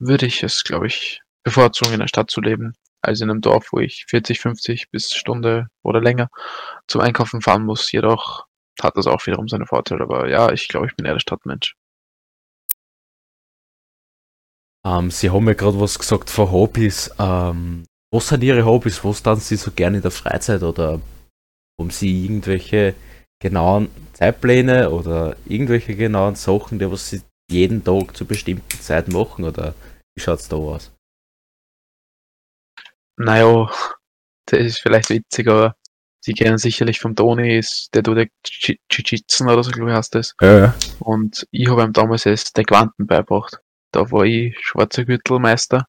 würde 0.00 0.26
ich 0.26 0.42
es, 0.42 0.64
glaube 0.64 0.88
ich, 0.88 1.20
bevorzugen, 1.44 1.94
in 1.94 2.00
der 2.00 2.08
Stadt 2.08 2.32
zu 2.32 2.40
leben, 2.40 2.74
als 3.00 3.20
in 3.20 3.30
einem 3.30 3.42
Dorf, 3.42 3.68
wo 3.70 3.78
ich 3.78 4.06
40, 4.08 4.40
50 4.40 4.90
bis 4.90 5.12
Stunde 5.12 5.68
oder 5.84 6.00
länger 6.00 6.30
zum 6.88 7.00
Einkaufen 7.00 7.42
fahren 7.42 7.64
muss. 7.64 7.92
Jedoch 7.92 8.46
hat 8.82 8.96
das 8.96 9.06
auch 9.06 9.24
wiederum 9.26 9.46
seine 9.46 9.66
Vorteile. 9.66 10.02
Aber 10.02 10.28
ja, 10.28 10.50
ich 10.50 10.66
glaube, 10.66 10.88
ich 10.88 10.96
bin 10.96 11.06
eher 11.06 11.14
der 11.14 11.20
Stadtmensch. 11.20 11.76
Ähm, 14.84 15.10
sie 15.10 15.30
haben 15.30 15.44
mir 15.44 15.54
gerade 15.54 15.80
was 15.80 15.98
gesagt 15.98 16.30
von 16.30 16.50
Hobbys. 16.50 17.10
Ähm, 17.18 17.84
was 18.12 18.28
sind 18.28 18.42
Ihre 18.42 18.64
Hobbys? 18.64 19.04
Was 19.04 19.22
tanzen 19.22 19.44
Sie 19.44 19.56
so 19.56 19.70
gerne 19.70 19.98
in 19.98 20.02
der 20.02 20.10
Freizeit? 20.10 20.62
Oder 20.62 21.00
haben 21.80 21.90
Sie 21.90 22.24
irgendwelche 22.24 22.94
genauen 23.40 23.88
Zeitpläne 24.12 24.90
oder 24.90 25.36
irgendwelche 25.46 25.96
genauen 25.96 26.34
Sachen, 26.34 26.78
die 26.78 26.90
was 26.90 27.10
Sie 27.10 27.22
jeden 27.50 27.84
Tag 27.84 28.16
zu 28.16 28.24
bestimmten 28.24 28.80
Zeiten 28.80 29.12
machen 29.12 29.44
oder 29.44 29.74
wie 30.16 30.22
schaut's 30.22 30.48
da 30.48 30.56
aus? 30.56 30.92
Naja, 33.16 33.70
das 34.46 34.60
ist 34.60 34.80
vielleicht 34.80 35.10
witzig, 35.10 35.48
aber 35.48 35.76
Sie 36.24 36.34
kennen 36.34 36.58
sicherlich 36.58 37.00
vom 37.00 37.16
Toni, 37.16 37.58
ist, 37.58 37.88
der 37.94 38.02
tut 38.04 38.16
Jiu- 38.46 38.78
Jiu-Jitsu 38.90 39.44
oder 39.44 39.64
so, 39.64 39.72
glaube 39.72 39.90
ich, 39.90 39.96
heißt 39.96 40.14
das. 40.14 40.34
Ja, 40.40 40.58
ja. 40.58 40.74
Und 41.00 41.46
ich 41.50 41.68
habe 41.68 41.82
ihm 41.82 41.92
damals 41.92 42.26
erst 42.26 42.56
den 42.56 42.64
Quanten 42.64 43.06
beigebracht. 43.06 43.60
Da 43.92 44.10
war 44.10 44.24
ich 44.24 44.58
schwarzer 44.58 45.04
Gürtelmeister 45.04 45.86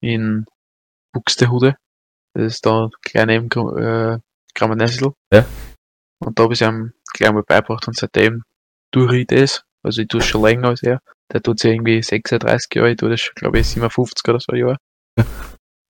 in 0.00 0.46
Buxtehude. 1.12 1.76
Das 2.34 2.54
ist 2.54 2.66
da 2.66 2.88
gleich 3.02 3.26
neben 3.26 3.48
äh, 3.78 4.18
Grammanessel. 4.54 5.12
Ja. 5.32 5.46
Und 6.20 6.38
da 6.38 6.44
habe 6.44 6.54
ich 6.54 6.62
ihm 6.62 6.92
gleich 7.12 7.32
mal 7.32 7.42
beigebracht 7.42 7.86
und 7.88 7.96
seitdem 7.96 8.42
tue 8.92 9.20
ich 9.20 9.26
das. 9.26 9.64
Also 9.82 10.02
ich 10.02 10.08
tue 10.08 10.20
es 10.20 10.26
schon 10.26 10.42
länger 10.42 10.68
als 10.68 10.82
er. 10.82 11.00
Der 11.32 11.42
tut 11.42 11.58
es 11.58 11.62
ja 11.62 11.70
irgendwie 11.70 12.02
36 12.02 12.74
Jahre, 12.74 12.90
ich 12.90 12.96
tue 12.96 13.10
das 13.10 13.20
schon, 13.20 13.34
glaube 13.34 13.58
ich, 13.58 13.68
57 13.68 14.28
oder 14.28 14.40
so 14.40 14.54
Jahre. 14.54 14.76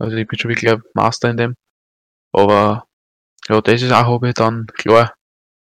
Also 0.00 0.16
ich 0.16 0.28
bin 0.28 0.38
schon 0.38 0.50
wirklich 0.50 0.70
ein 0.70 0.80
Master 0.94 1.28
in 1.28 1.36
dem. 1.36 1.54
Aber 2.32 2.86
ja, 3.48 3.60
das 3.60 3.82
ist 3.82 3.90
auch 3.90 4.06
Hobby 4.06 4.32
dann, 4.32 4.68
klar, 4.68 5.12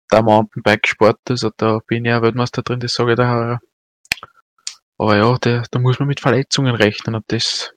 der 0.10 0.24
Mountainbike-Sport, 0.24 1.20
also 1.30 1.52
da 1.58 1.80
bin 1.86 2.06
ich 2.06 2.14
auch 2.14 2.22
Weltmeister 2.22 2.62
drin, 2.62 2.80
das 2.80 2.94
sage 2.94 3.12
ich 3.12 3.18
daher. 3.18 3.60
Aber 5.04 5.18
ja, 5.18 5.38
da, 5.38 5.64
da 5.70 5.80
muss 5.80 6.00
man 6.00 6.08
mit 6.08 6.22
Verletzungen 6.22 6.76
rechnen 6.76 7.16
und 7.16 7.26
das 7.28 7.74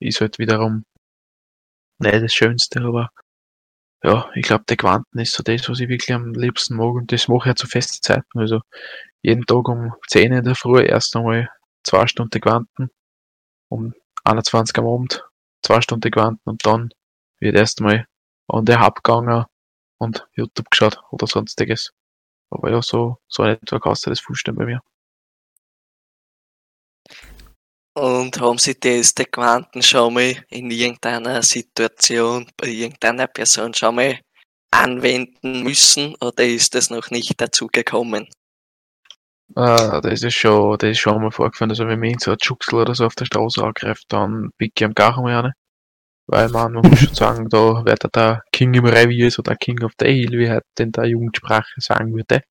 ist 0.00 0.22
halt 0.22 0.38
wiederum 0.38 0.86
nicht 1.98 2.22
das 2.22 2.32
Schönste, 2.32 2.80
aber 2.80 3.10
ja, 4.02 4.30
ich 4.34 4.46
glaube, 4.46 4.64
der 4.66 4.78
Quanten 4.78 5.18
ist 5.18 5.34
so 5.34 5.42
das, 5.42 5.68
was 5.68 5.80
ich 5.80 5.90
wirklich 5.90 6.14
am 6.14 6.32
liebsten 6.32 6.76
mag 6.76 6.94
und 6.94 7.12
das 7.12 7.28
mache 7.28 7.40
ich 7.40 7.46
ja 7.48 7.54
zu 7.54 7.66
festen 7.66 8.00
Zeiten. 8.00 8.38
Also 8.38 8.62
jeden 9.20 9.44
Tag 9.44 9.68
um 9.68 9.92
10 10.08 10.32
in 10.32 10.42
der 10.42 10.54
Früh 10.54 10.80
erst 10.80 11.14
einmal 11.14 11.50
zwei 11.82 12.06
Stunden 12.06 12.40
Quanten, 12.40 12.88
um 13.68 13.92
21 14.24 14.78
am 14.78 14.86
Abend 14.86 15.22
zwei 15.62 15.82
Stunden 15.82 16.10
Quanten 16.10 16.48
und 16.48 16.64
dann 16.64 16.94
wird 17.40 17.56
erst 17.56 17.80
einmal 17.80 18.06
an 18.48 18.64
der 18.64 18.80
Hub 18.80 19.04
gegangen 19.04 19.44
und 19.98 20.26
YouTube 20.32 20.70
geschaut 20.70 20.98
oder 21.10 21.26
sonstiges. 21.26 21.92
Aber 22.48 22.70
ja, 22.70 22.80
so, 22.80 23.18
so 23.28 23.42
in 23.44 23.50
etwa 23.50 23.78
kannst 23.78 24.06
du 24.06 24.10
das 24.10 24.20
vorstellen 24.20 24.56
bei 24.56 24.64
mir. 24.64 24.80
Und 27.96 28.40
haben 28.40 28.58
Sie 28.58 28.78
der 28.78 29.02
Quanten 29.30 29.80
schon 29.82 30.14
mal 30.14 30.34
in 30.50 30.70
irgendeiner 30.70 31.42
Situation 31.42 32.50
bei 32.56 32.68
irgendeiner 32.68 33.28
Person 33.28 33.72
schon 33.72 33.94
mal 33.94 34.18
anwenden 34.72 35.62
müssen 35.62 36.16
oder 36.16 36.44
ist 36.44 36.74
das 36.74 36.90
noch 36.90 37.10
nicht 37.10 37.40
dazu 37.40 37.68
gekommen? 37.68 38.28
Ah, 39.54 40.00
das 40.00 40.22
ist 40.22 40.34
schon, 40.34 40.76
das 40.78 40.90
ist 40.90 40.98
schon 40.98 41.22
mal 41.22 41.30
vorgefallen. 41.30 41.70
Also 41.70 41.86
wenn 41.86 42.00
mich 42.00 42.16
so 42.18 42.32
ein 42.32 42.38
Schucksel 42.42 42.80
oder 42.80 42.94
so 42.94 43.06
auf 43.06 43.14
der 43.14 43.26
Straße 43.26 43.62
angreift, 43.62 44.06
dann 44.08 44.50
pick 44.58 44.72
ich 44.76 44.84
am 44.84 44.94
gar 44.94 45.20
mal 45.22 45.36
eine. 45.44 45.52
Weil 46.26 46.48
man, 46.48 46.72
man 46.72 46.88
muss 46.90 46.98
schon 46.98 47.14
sagen, 47.14 47.48
da 47.48 47.84
wird 47.84 48.04
er 48.04 48.10
der 48.10 48.42
King 48.50 48.74
im 48.74 48.86
Revier 48.86 49.30
so 49.30 49.42
der 49.42 49.56
King 49.56 49.84
of 49.84 49.92
the 50.00 50.06
Hill, 50.06 50.32
wie 50.38 50.50
halt 50.50 50.64
in 50.78 50.90
der 50.90 51.04
Jugendsprache 51.04 51.80
sagen 51.80 52.14
würde. 52.14 52.42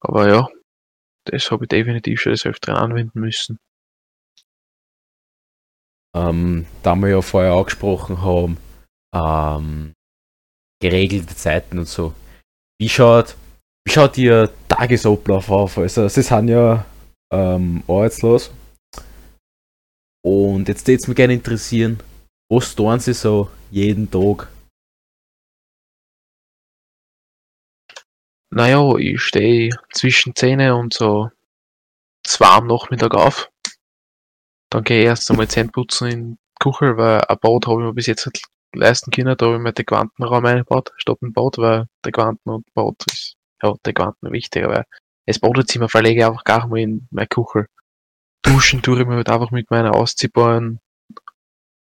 Aber 0.00 0.28
ja, 0.28 0.48
das 1.30 1.50
habe 1.50 1.64
ich 1.64 1.68
definitiv 1.68 2.20
schon 2.20 2.32
des 2.32 2.46
Öfteren 2.46 2.76
anwenden 2.76 3.20
müssen. 3.20 3.58
Ähm, 6.16 6.66
da 6.82 6.94
wir 6.96 7.08
ja 7.08 7.22
vorher 7.22 7.52
angesprochen 7.52 8.22
haben, 8.22 8.56
ähm, 9.14 9.92
geregelte 10.80 11.36
Zeiten 11.36 11.78
und 11.78 11.88
so. 11.88 12.14
Wie 12.80 12.88
schaut, 12.88 13.36
wie 13.84 13.92
schaut 13.92 14.16
Ihr 14.18 14.50
Tagesablauf 14.68 15.50
auf? 15.50 15.78
Also, 15.78 16.08
Sie 16.08 16.22
sind 16.22 16.48
ja 16.48 16.84
ähm, 17.32 17.82
arbeitslos. 17.86 18.50
Und 20.24 20.68
jetzt 20.68 20.86
würde 20.86 21.00
es 21.00 21.08
mich 21.08 21.16
gerne 21.16 21.34
interessieren, 21.34 22.00
was 22.50 22.74
tun 22.74 22.98
Sie 22.98 23.14
so 23.14 23.50
jeden 23.70 24.10
Tag? 24.10 24.48
Naja, 28.50 28.96
ich 28.96 29.20
stehe 29.20 29.70
zwischen 29.92 30.34
10 30.34 30.70
und 30.70 30.94
so 30.94 31.30
zwei 32.28 32.46
am 32.46 32.66
Nachmittag 32.66 33.14
auf. 33.14 33.50
Dann 34.70 34.84
gehe 34.84 35.00
ich 35.00 35.06
erst 35.06 35.30
einmal 35.30 35.48
Zähne 35.48 35.70
putzen 35.70 36.08
in 36.08 36.32
die 36.32 36.38
Küche, 36.60 36.96
weil 36.96 37.22
ein 37.22 37.38
Bad 37.40 37.66
habe 37.66 37.80
ich 37.80 37.86
mir 37.86 37.94
bis 37.94 38.06
jetzt 38.06 38.26
nicht 38.26 38.44
leisten 38.74 39.10
können. 39.10 39.36
Da 39.36 39.46
habe 39.46 39.56
ich 39.56 39.62
mir 39.62 39.72
den 39.72 39.86
Quantenraum 39.86 40.44
eingebaut, 40.44 40.92
statt 40.96 41.22
ein 41.22 41.32
Bad, 41.32 41.58
weil 41.58 41.86
der 42.04 42.12
Quanten 42.12 42.50
und 42.50 42.66
Bad 42.74 42.96
ist, 43.10 43.36
ja, 43.62 43.74
der 43.84 43.94
Quanten 43.94 44.32
wichtiger, 44.32 44.68
weil 44.68 44.84
das 45.26 45.38
Badezimmer 45.38 45.88
verlege 45.88 46.20
ich 46.20 46.26
einfach 46.26 46.44
gar 46.44 46.60
nicht 46.60 46.72
mehr 46.72 46.84
in 46.84 47.08
meine 47.10 47.28
Küche. 47.28 47.66
Duschen 48.42 48.82
tue 48.82 49.00
ich 49.00 49.06
mir 49.06 49.16
halt 49.16 49.28
einfach 49.28 49.50
mit 49.50 49.70
meiner 49.70 49.94
ausziehbaren 49.94 50.80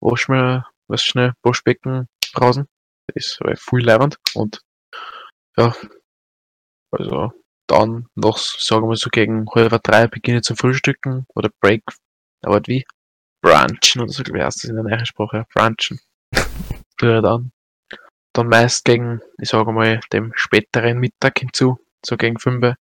Waschmir, 0.01 0.67
was 0.87 1.03
schnell, 1.03 1.33
Waschbecken 1.41 2.07
draußen. 2.33 2.67
Das 3.07 3.25
ist 3.25 3.39
halt 3.41 3.59
viel 3.59 3.85
leibend 3.85 4.17
und 4.33 4.61
ja, 5.57 5.73
also 6.93 7.33
dann 7.67 8.07
noch, 8.15 8.37
sagen 8.37 8.87
wir 8.89 8.95
so 8.95 9.09
gegen 9.09 9.45
halb 9.53 9.81
drei 9.83 10.07
beginne 10.07 10.37
ich 10.37 10.43
zum 10.43 10.57
Frühstücken 10.57 11.25
oder 11.33 11.49
Break, 11.59 11.83
aber 12.41 12.61
wie? 12.67 12.85
Brunchen 13.41 14.01
oder 14.01 14.11
so, 14.11 14.23
ich, 14.23 14.33
heißt 14.33 14.63
das 14.63 14.69
in 14.69 14.75
der 14.75 14.83
neuen 14.85 15.05
Sprache. 15.05 15.45
Brunchen. 15.53 15.99
Ich 17.01 17.09
dann. 17.09 17.51
Dann 18.33 18.47
meist 18.47 18.85
gegen, 18.85 19.19
ich 19.41 19.49
sage 19.49 19.73
mal, 19.73 19.99
dem 20.13 20.31
späteren 20.35 20.99
Mittag 20.99 21.39
hinzu, 21.39 21.77
so 22.05 22.15
gegen 22.15 22.39
fünf. 22.39 22.75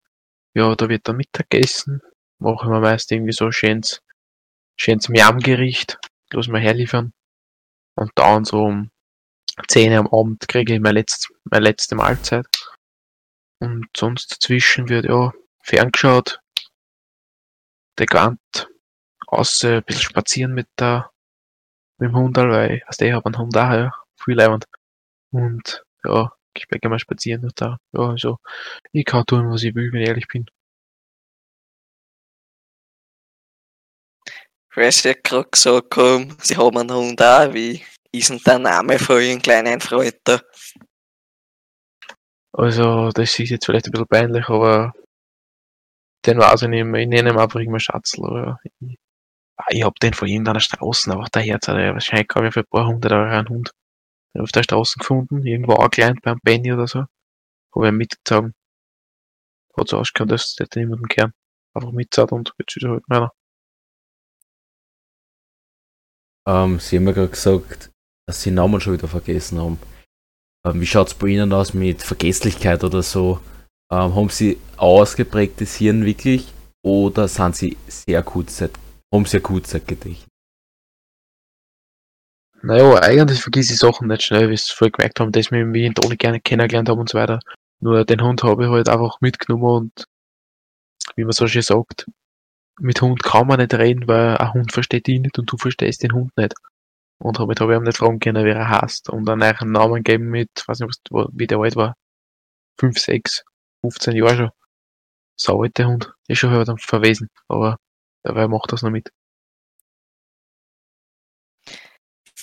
Ja, 0.53 0.75
da 0.75 0.89
wird 0.89 1.07
dann 1.07 1.15
Mittag 1.15 1.49
gegessen. 1.49 2.01
Machen 2.37 2.71
wir 2.71 2.81
meist 2.81 3.11
irgendwie 3.11 3.31
so 3.31 3.51
schönes, 3.51 4.01
schönes 4.77 5.09
Miam-Gericht. 5.09 5.97
Los 6.31 6.49
mal 6.49 6.61
herliefern. 6.61 7.13
Und 7.95 8.11
dann 8.15 8.45
so 8.45 8.65
um 8.65 8.91
10 9.67 9.91
Uhr 9.93 9.99
am 9.99 10.07
Abend 10.07 10.47
kriege 10.47 10.75
ich 10.75 10.81
meine 10.81 10.99
letzte, 10.99 11.33
meine 11.45 11.63
letzte 11.63 11.95
Mahlzeit. 11.95 12.45
Und 13.61 13.89
sonst 13.95 14.31
dazwischen 14.31 14.89
wird 14.89 15.05
ja 15.05 15.31
ferngeschaut, 15.61 16.39
der 17.99 18.07
Quant, 18.07 18.69
außer 19.27 19.77
ein 19.77 19.83
bisschen 19.83 20.01
spazieren 20.01 20.53
mit 20.53 20.67
der, 20.79 21.11
mit 21.99 22.09
dem 22.09 22.15
Hund, 22.15 22.37
weil, 22.37 22.81
also 22.87 23.05
ich 23.05 23.11
habe 23.11 23.25
einen 23.27 23.37
Hund 23.37 23.55
auch, 23.55 23.71
ja, 23.71 23.93
viel 24.15 24.33
leibend. 24.35 24.65
Und, 25.29 25.85
ja, 26.03 26.33
ich 26.55 26.67
gehe 26.67 26.89
mal 26.89 26.97
spazieren 26.97 27.43
und 27.43 27.61
da, 27.61 27.77
ja, 27.93 28.09
also, 28.09 28.39
ich 28.93 29.05
kann 29.05 29.25
tun, 29.27 29.51
was 29.51 29.61
ich 29.61 29.75
will, 29.75 29.93
wenn 29.93 30.01
ich 30.01 30.07
ehrlich 30.09 30.27
bin. 30.27 30.47
Weil 34.73 34.91
Sie 34.91 35.09
ja 35.09 35.13
gerade 35.21 35.49
gesagt 35.51 35.95
haben, 35.97 36.35
Sie 36.41 36.57
haben 36.57 36.77
einen 36.77 36.91
Hund 36.91 37.21
auch. 37.21 37.53
Wie 37.53 37.83
ist 38.11 38.29
denn 38.31 38.41
der 38.43 38.57
Name 38.57 38.97
von 38.97 39.21
Ihrem 39.21 39.41
kleinen 39.41 39.79
Freund 39.81 40.15
da? 40.23 40.41
Also, 42.53 43.09
das 43.11 43.39
ist 43.39 43.49
jetzt 43.49 43.65
vielleicht 43.65 43.87
ein 43.87 43.91
bisschen 43.91 44.07
peinlich, 44.07 44.49
aber 44.49 44.93
den 46.25 46.37
weiß 46.37 46.63
ich 46.63 46.67
nicht 46.69 46.85
mehr. 46.85 47.01
Ich 47.01 47.07
nenne 47.07 47.31
ihn 47.31 47.37
einfach 47.37 47.59
irgendwann 47.59 47.79
Schatzl. 47.79 48.21
Oder 48.21 48.59
ich, 48.63 48.97
ah, 49.57 49.65
ich 49.69 49.83
hab 49.83 49.99
den 49.99 50.13
von 50.13 50.27
irgendeiner 50.27 50.59
Straße, 50.59 51.11
aber 51.11 51.25
der 51.33 51.41
Herz 51.43 51.67
hat 51.67 51.77
wahrscheinlich 51.77 52.27
kam 52.27 52.45
ich 52.45 52.53
für 52.53 52.61
ein 52.61 52.67
paar 52.69 52.87
hundert 52.87 53.11
Euro 53.11 53.29
einen 53.29 53.49
Hund. 53.49 53.71
Auf 54.37 54.51
der 54.51 54.63
Straße 54.63 54.97
gefunden, 54.99 55.45
irgendwo 55.45 55.73
angeleint 55.73 56.21
beim 56.21 56.39
Benny 56.43 56.71
oder 56.71 56.87
so. 56.87 57.05
Hab 57.73 57.83
ich 57.83 57.91
mitgezogen. 57.91 58.53
Hat 59.77 59.87
so 59.87 59.97
ausgeschaut, 59.97 60.31
dass 60.31 60.55
der 60.55 60.67
niemanden 60.75 61.07
gern. 61.07 61.33
Einfach 61.73 61.91
mitgezogen 61.91 62.37
und 62.37 62.53
jetzt 62.57 62.77
ist 62.77 62.83
er 62.83 62.91
halt 62.91 63.09
meiner. 63.09 63.33
Ähm, 66.47 66.79
Sie 66.79 66.97
haben 66.97 67.07
ja 67.07 67.13
gerade 67.13 67.29
gesagt, 67.29 67.91
dass 68.25 68.41
Sie 68.41 68.49
den 68.49 68.55
Namen 68.55 68.79
schon 68.81 68.93
wieder 68.93 69.07
vergessen 69.07 69.59
haben. 69.59 69.79
Ähm, 70.65 70.81
wie 70.81 70.85
schaut 70.85 71.07
es 71.07 71.13
bei 71.13 71.27
Ihnen 71.27 71.53
aus 71.53 71.73
mit 71.73 72.01
Vergesslichkeit 72.03 72.83
oder 72.83 73.01
so? 73.01 73.39
Ähm, 73.91 74.15
haben 74.15 74.29
Sie 74.29 74.57
ausgeprägtes 74.77 75.75
Hirn 75.75 76.05
wirklich 76.05 76.53
oder 76.83 77.27
sind 77.27 77.55
Sie 77.55 77.77
sehr 77.87 78.21
Kurzzeit, 78.23 78.71
haben 79.13 79.25
Sie 79.25 79.37
ein 79.37 79.43
Kurzzeitgedächtnis? 79.43 80.27
Naja, 82.63 83.01
eigentlich 83.01 83.41
vergiss 83.41 83.71
ich 83.71 83.79
Sachen 83.79 84.07
nicht 84.07 84.21
schnell, 84.21 84.49
wie 84.51 84.57
sie 84.57 84.71
vorher 84.71 84.91
gemerkt 84.91 85.19
haben, 85.19 85.31
dass 85.31 85.51
wir 85.51 85.65
mich 85.65 85.83
in 85.83 85.95
Toni 85.95 86.15
gerne 86.15 86.39
kennengelernt 86.39 86.89
haben 86.89 86.99
und 86.99 87.09
so 87.09 87.17
weiter. 87.17 87.39
Nur 87.79 88.05
den 88.05 88.21
Hund 88.21 88.43
habe 88.43 88.65
ich 88.65 88.69
halt 88.69 88.87
einfach 88.87 89.19
mitgenommen 89.19 89.63
und 89.63 90.05
wie 91.15 91.23
man 91.23 91.31
so 91.31 91.47
schön 91.47 91.63
sagt, 91.63 92.05
mit 92.79 93.01
Hund 93.01 93.23
kann 93.23 93.47
man 93.47 93.59
nicht 93.59 93.73
reden, 93.73 94.07
weil 94.07 94.37
ein 94.37 94.53
Hund 94.53 94.71
versteht 94.71 95.07
dich 95.07 95.19
nicht 95.19 95.39
und 95.39 95.51
du 95.51 95.57
verstehst 95.57 96.03
den 96.03 96.13
Hund 96.13 96.37
nicht. 96.37 96.53
Und 97.21 97.39
damit 97.39 97.59
habe 97.59 97.73
ich 97.73 97.77
ihm 97.77 97.83
nicht 97.83 97.97
fragen 97.97 98.19
können, 98.19 98.45
wie 98.45 98.49
er 98.49 98.67
heißt 98.67 99.09
und 99.09 99.25
dann 99.25 99.43
einen 99.43 99.71
Namen 99.71 100.03
geben 100.03 100.29
mit, 100.29 100.49
weiß 100.67 100.79
nicht, 100.79 100.99
wie 101.11 101.47
der 101.47 101.59
alt 101.59 101.75
war. 101.75 101.95
5, 102.79 102.97
6, 102.97 103.43
15 103.81 104.15
Jahre 104.15 104.35
schon. 104.37 104.49
So 105.35 105.61
alt 105.61 105.77
der 105.77 105.87
Hund. 105.87 106.11
Ist 106.27 106.39
schon 106.39 106.49
halt 106.51 106.69
verwesen, 106.81 107.29
aber 107.47 107.77
dabei 108.23 108.47
macht 108.47 108.71
das 108.71 108.81
noch 108.81 108.89
mit. 108.89 109.11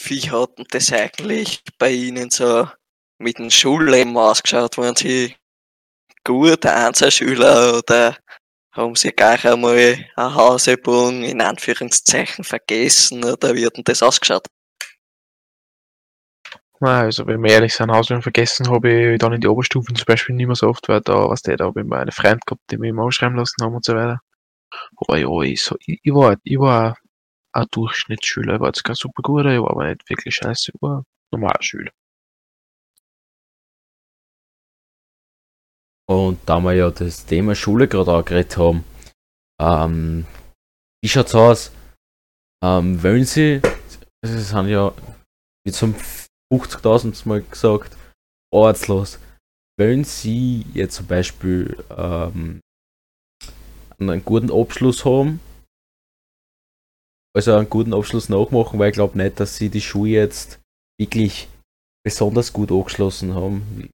Wie 0.04 0.30
hat 0.30 0.58
denn 0.58 0.66
das 0.70 0.92
eigentlich 0.92 1.62
bei 1.76 1.90
Ihnen 1.90 2.30
so 2.30 2.68
mit 3.18 3.38
dem 3.38 3.50
Schulleben 3.50 4.16
ausgeschaut? 4.16 4.78
Waren 4.78 4.94
Sie 4.94 5.34
gut 6.24 6.64
Einzelschüler 6.66 7.78
oder 7.78 8.16
haben 8.72 8.94
sie 8.94 9.10
gar 9.10 9.44
einmal 9.44 10.06
eine 10.14 10.34
Hausübung 10.34 11.24
in 11.24 11.40
Anführungszeichen 11.40 12.44
vergessen 12.44 13.24
oder 13.24 13.54
wie 13.54 13.66
hat 13.66 13.76
denn 13.76 13.84
das 13.84 14.02
ausgeschaut? 14.02 14.46
Nein, 16.80 17.06
also 17.06 17.26
wenn 17.26 17.42
wir 17.42 17.50
ehrlich 17.50 17.74
sind, 17.74 17.90
Hausübungen 17.90 18.22
vergessen 18.22 18.68
habe 18.70 19.12
ich 19.14 19.18
dann 19.18 19.32
in 19.32 19.40
die 19.40 19.48
Oberstufen 19.48 19.96
zum 19.96 20.04
Beispiel 20.06 20.36
nicht 20.36 20.46
mehr 20.46 20.54
so 20.54 20.68
oft, 20.68 20.88
weil 20.88 21.00
da, 21.00 21.28
was 21.28 21.42
der, 21.42 21.56
da 21.56 21.64
habe 21.66 21.80
ich 21.80 21.86
mal 21.86 22.00
eine 22.00 22.12
Freund 22.12 22.46
gehabt, 22.46 22.62
die 22.70 22.78
mich 22.78 22.90
immer 22.90 23.02
ausschreiben 23.02 23.36
lassen 23.36 23.64
haben 23.64 23.74
und 23.74 23.84
so 23.84 23.94
weiter. 23.94 24.20
Aber 24.96 25.16
ja, 25.18 25.28
ich, 25.42 25.62
so, 25.62 25.76
ich, 25.80 25.98
ich 26.02 26.14
war, 26.14 26.36
ich 26.44 26.58
war 26.58 26.96
ein 27.52 27.66
Durchschnittsschüler, 27.70 28.54
ich 28.54 28.60
war 28.60 28.68
jetzt 28.68 28.84
kein 28.84 28.94
super 28.94 29.22
guter, 29.22 29.52
ich 29.52 29.60
war 29.60 29.70
aber 29.70 29.88
nicht 29.88 30.08
wirklich 30.08 30.36
scheiße, 30.36 30.72
ich 30.74 30.82
war 30.82 31.00
ein 31.00 31.04
normaler 31.32 31.62
Schüler. 31.62 31.90
Und 36.08 36.38
da 36.46 36.60
wir 36.60 36.72
ja 36.74 36.90
das 36.90 37.26
Thema 37.26 37.54
Schule 37.54 37.88
gerade 37.88 38.12
angeredet 38.14 38.56
haben, 38.56 38.84
ähm, 39.60 40.26
wie 41.02 41.08
schaut's 41.08 41.34
aus? 41.34 41.72
Ähm, 42.64 43.02
wollen 43.02 43.24
Sie, 43.24 43.60
es 44.22 44.48
sind 44.48 44.68
ja 44.68 44.92
jetzt 45.66 45.82
um 45.82 45.94
50.000 46.52 47.28
Mal 47.28 47.42
gesagt, 47.42 47.96
arbeitslos. 48.52 49.18
Wollen 49.78 50.04
Sie 50.04 50.66
jetzt 50.74 50.96
zum 50.96 51.06
Beispiel 51.06 51.76
ähm, 51.96 52.60
einen 53.98 54.24
guten 54.24 54.50
Abschluss 54.50 55.04
haben? 55.04 55.40
Also 57.36 57.54
einen 57.54 57.70
guten 57.70 57.94
Abschluss 57.94 58.28
nachmachen, 58.28 58.78
weil 58.78 58.88
ich 58.88 58.94
glaube 58.94 59.16
nicht, 59.16 59.38
dass 59.38 59.56
Sie 59.56 59.68
die 59.68 59.80
Schule 59.80 60.10
jetzt 60.10 60.60
wirklich 60.98 61.48
besonders 62.04 62.52
gut 62.52 62.72
angeschlossen 62.72 63.34
haben. 63.34 63.90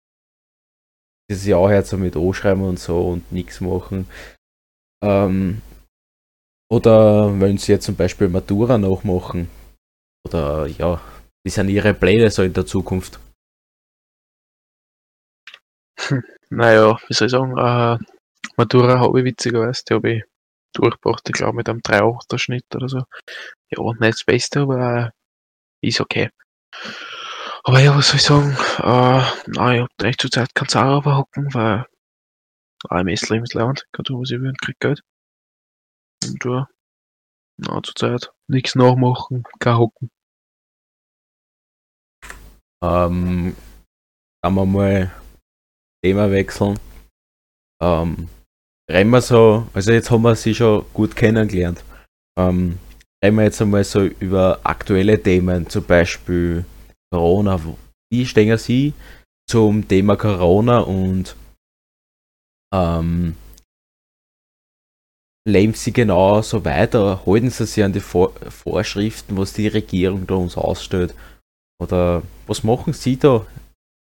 Das 1.28 1.44
Jahr 1.44 1.72
jetzt 1.72 1.90
so 1.90 1.98
mit 1.98 2.16
anschreiben 2.16 2.62
und 2.62 2.78
so 2.78 3.08
und 3.10 3.32
nichts 3.32 3.60
machen. 3.60 4.08
Ähm, 5.02 5.60
oder 6.70 7.38
wollen 7.40 7.58
Sie 7.58 7.72
jetzt 7.72 7.84
zum 7.84 7.96
Beispiel 7.96 8.28
Matura 8.28 8.78
nachmachen? 8.78 9.50
Oder 10.26 10.66
ja, 10.66 11.00
wie 11.44 11.50
sind 11.50 11.68
Ihre 11.68 11.94
Pläne 11.94 12.30
so 12.30 12.42
in 12.42 12.52
der 12.52 12.66
Zukunft? 12.66 13.20
Naja, 16.50 16.98
wie 17.08 17.14
soll 17.14 17.26
ich 17.26 17.32
sagen, 17.32 17.56
äh, 17.58 17.98
Matura 18.56 19.00
habe 19.00 19.18
ich 19.20 19.24
witzigerweise, 19.24 19.82
die 19.88 19.94
habe 19.94 20.12
ich 20.12 20.24
durchgebracht, 20.72 21.28
ich 21.28 21.32
glaube 21.34 21.56
mit 21.56 21.68
einem 21.68 21.80
3,8er 21.80 22.38
Schnitt 22.38 22.66
oder 22.74 22.88
so. 22.88 23.04
Ja, 23.70 23.82
nicht 23.98 24.14
das 24.14 24.24
Beste, 24.24 24.60
aber 24.60 25.12
äh, 25.82 25.88
ist 25.88 26.00
okay. 26.00 26.30
Aber 27.64 27.80
ja, 27.80 27.96
was 27.96 28.08
soll 28.08 28.16
ich 28.16 28.22
sagen, 28.22 28.50
äh, 28.78 29.22
nein, 29.46 29.76
ich 29.76 29.82
hab 29.82 30.02
echt 30.04 30.20
zur 30.20 30.30
Zeit 30.30 30.54
kein 30.54 30.68
Zara 30.68 30.98
überhocken, 30.98 31.52
weil 31.54 31.86
AMS 32.88 33.28
Lebensland, 33.30 33.86
kann 33.92 34.04
tun, 34.04 34.20
was 34.20 34.30
ich 34.30 34.40
will 34.40 34.48
und 34.48 34.60
krieg 34.60 34.78
Geld. 34.80 35.00
Und 36.24 36.44
ja, 36.44 36.68
na, 37.56 37.82
zur 37.82 37.94
Zeit 37.94 38.32
nichts 38.48 38.74
nachmachen, 38.74 39.44
kein 39.58 39.78
Hocken. 39.78 40.10
Ähm, 42.84 43.56
kann 44.42 44.54
man 44.54 44.70
mal 44.70 45.12
Thema 46.04 46.30
wechseln. 46.30 46.78
Ähm, 47.82 48.28
reden 48.90 49.10
wir 49.10 49.22
so, 49.22 49.66
also 49.72 49.92
jetzt 49.92 50.10
haben 50.10 50.22
wir 50.22 50.36
sie 50.36 50.54
schon 50.54 50.84
gut 50.92 51.16
kennengelernt. 51.16 51.82
Ähm, 52.38 52.78
reden 53.24 53.36
wir 53.36 53.44
jetzt 53.44 53.62
einmal 53.62 53.84
so 53.84 54.04
über 54.04 54.60
aktuelle 54.64 55.22
Themen, 55.22 55.68
zum 55.68 55.84
Beispiel 55.84 56.66
Corona. 57.10 57.58
Wie 58.12 58.26
stehen 58.26 58.58
Sie 58.58 58.92
zum 59.48 59.88
Thema 59.88 60.16
Corona 60.16 60.80
und 60.80 61.36
ähm, 62.74 63.34
leben 65.48 65.72
Sie 65.72 65.92
genau 65.92 66.42
so 66.42 66.64
weiter? 66.66 67.24
Halten 67.24 67.48
Sie 67.48 67.64
sich 67.64 67.82
an 67.82 67.94
die 67.94 68.00
Vor 68.00 68.32
Vorschriften, 68.50 69.38
was 69.38 69.54
die 69.54 69.68
Regierung 69.68 70.26
da 70.26 70.34
uns 70.34 70.58
ausstellt? 70.58 71.14
Oder 71.80 72.22
was 72.46 72.62
machen 72.64 72.92
Sie 72.92 73.18
da 73.18 73.46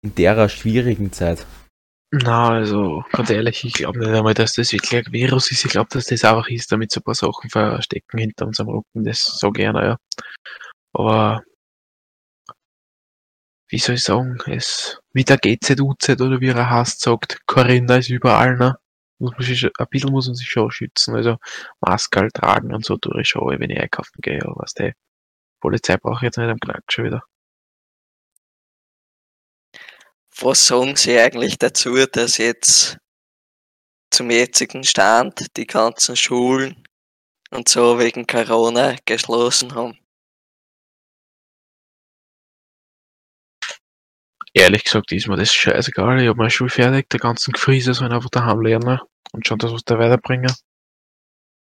in 0.03 0.15
der 0.15 0.49
schwierigen 0.49 1.13
Zeit? 1.13 1.47
Na, 2.13 2.51
also 2.51 3.05
ganz 3.13 3.31
ehrlich, 3.31 3.65
ich 3.65 3.75
glaube 3.75 4.01
nicht 4.01 4.09
einmal, 4.09 4.35
dass 4.35 4.55
das 4.55 4.73
wirklich 4.73 5.07
ein 5.07 5.13
Virus 5.13 5.53
ist. 5.53 5.65
Ich 5.65 5.71
glaube, 5.71 5.91
dass 5.93 6.07
das 6.07 6.25
einfach 6.25 6.49
ist, 6.49 6.73
damit 6.73 6.91
so 6.91 7.01
ein 7.01 7.05
paar 7.05 7.15
Sachen 7.15 7.51
verstecken 7.51 8.19
hinter 8.19 8.47
unserem 8.47 8.71
Rücken. 8.71 9.05
Das 9.05 9.23
so 9.39 9.53
gerne, 9.53 9.85
ja. 9.85 9.97
Aber 10.93 11.45
wie 13.69 13.79
soll 13.79 13.95
ich 13.95 14.03
sagen, 14.03 14.39
es 14.47 15.01
wie 15.13 15.25
der 15.25 15.39
GZUZ 15.39 16.21
oder 16.21 16.41
wie 16.41 16.49
er 16.49 16.69
heißt, 16.71 17.01
sagt, 17.01 17.41
Corinna 17.47 17.97
ist 17.97 18.11
überall, 18.11 18.57
ne? 18.57 18.77
Muss 19.19 19.33
man 19.33 19.43
sich, 19.43 19.65
ein 19.65 19.87
bisschen 19.91 20.11
muss 20.11 20.27
man 20.27 20.35
sich 20.35 20.49
schon 20.49 20.71
schützen. 20.73 21.15
Also 21.15 21.37
Maske 21.81 22.21
halt 22.21 22.35
tragen 22.35 22.75
und 22.75 22.85
so 22.85 22.97
tue 22.97 23.21
ich 23.21 23.29
schon, 23.29 23.49
wenn 23.61 23.71
ich 23.71 23.81
einkaufen 23.81 24.19
gehe, 24.23 24.43
aber 24.43 24.57
was 24.57 24.75
der 24.75 24.95
Polizei 25.61 25.97
brauche 25.97 26.17
ich 26.17 26.23
jetzt 26.23 26.39
nicht 26.39 26.49
am 26.49 26.59
Knack 26.59 26.83
schon 26.91 27.05
wieder. 27.05 27.23
Was 30.43 30.67
sagen 30.67 30.97
Sie 30.97 31.19
eigentlich 31.19 31.59
dazu, 31.59 31.95
dass 32.07 32.39
jetzt 32.39 32.97
zum 34.11 34.31
jetzigen 34.31 34.85
Stand 34.85 35.55
die 35.59 35.67
ganzen 35.67 36.17
Schulen 36.17 36.83
und 37.51 37.69
so 37.69 37.99
wegen 37.99 38.27
Corona 38.27 38.97
geschlossen 39.05 39.75
haben? 39.75 39.99
Ehrlich 44.55 44.85
gesagt 44.85 45.13
ist 45.13 45.29
mir 45.29 45.37
das 45.37 45.53
scheißegal. 45.53 46.23
Ich 46.23 46.29
habe 46.29 46.39
meine 46.39 46.51
Schule 46.51 46.71
fertig, 46.71 47.11
der 47.11 47.21
ganzen 47.21 47.53
Krise 47.53 47.93
sollen 47.93 48.13
einfach 48.13 48.31
daheim 48.31 48.63
lernen 48.63 48.99
und 49.33 49.47
schauen, 49.47 49.59
dass 49.59 49.73
was 49.73 49.85
da 49.85 49.99
weiterbringen. 49.99 50.55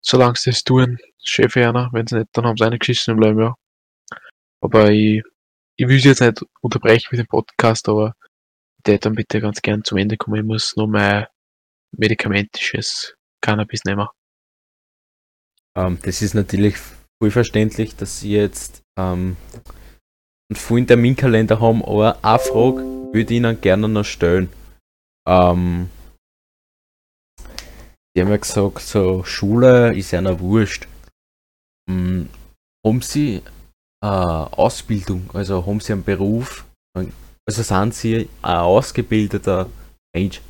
Solange 0.01 0.36
sie 0.36 0.49
das 0.49 0.63
tun, 0.63 0.97
schön 1.23 1.49
für 1.49 1.65
einer. 1.65 1.89
Wenn 1.93 2.06
sie 2.06 2.17
nicht, 2.17 2.30
dann 2.34 2.45
haben 2.45 2.58
sie 2.58 2.65
eine 2.65 2.80
geschissen 2.80 3.13
im 3.13 3.21
Leben, 3.21 3.39
ja. 3.39 3.56
Aber 4.60 4.91
ich, 4.91 5.23
ich 5.77 5.88
will 5.88 6.01
sie 6.01 6.10
jetzt 6.10 6.19
nicht 6.19 6.43
unterbrechen 6.62 7.08
mit 7.12 7.21
dem 7.21 7.27
Podcast, 7.27 7.88
aber 7.88 8.13
hätte 8.86 9.00
dann 9.10 9.16
bitte 9.16 9.42
ganz 9.42 9.62
gern 9.62 9.84
zum 9.84 9.98
Ende 9.98 10.18
kommen. 10.18 10.40
Ich 10.40 10.46
muss 10.46 10.76
noch 10.76 10.88
mein 10.88 11.28
medikamentisches 11.92 13.16
Cannabis 13.42 13.84
nehmen. 13.86 14.08
Ähm, 15.78 16.00
das 16.02 16.22
ist 16.22 16.34
natürlich 16.34 16.78
voll 17.22 17.32
verständlich, 17.32 17.96
dass 17.96 18.20
Sie 18.20 18.32
jetzt 18.32 18.82
ähm, 18.98 19.38
einen 20.50 20.56
vollen 20.56 20.88
Terminkalender 20.88 21.60
haben, 21.60 21.84
aber 21.84 22.24
eine 22.24 22.40
Frage 22.40 22.84
würde 23.13 23.34
ich 23.34 23.38
Ihnen 23.38 23.62
gerne 23.62 23.88
noch 23.88 24.06
stellen. 24.06 24.50
Ähm, 25.28 25.90
die 28.16 28.22
haben 28.22 28.30
ja 28.30 28.38
gesagt, 28.38 28.80
so 28.82 29.24
Schule 29.24 29.96
ist 29.96 30.13
einer 30.13 30.40
wurscht. 30.40 30.88
Ähm, 31.90 32.30
haben 32.86 33.02
Sie 33.02 33.44
äh, 34.04 34.08
Ausbildung, 34.08 35.30
also 35.34 35.66
haben 35.66 35.80
Sie 35.80 35.94
einen 35.94 36.04
Beruf, 36.04 36.66
also 37.48 37.64
sind 37.64 37.94
Sie 37.94 38.30
ein 38.42 38.58
ausgebildeter 38.58 39.70
Mensch? 40.14 40.42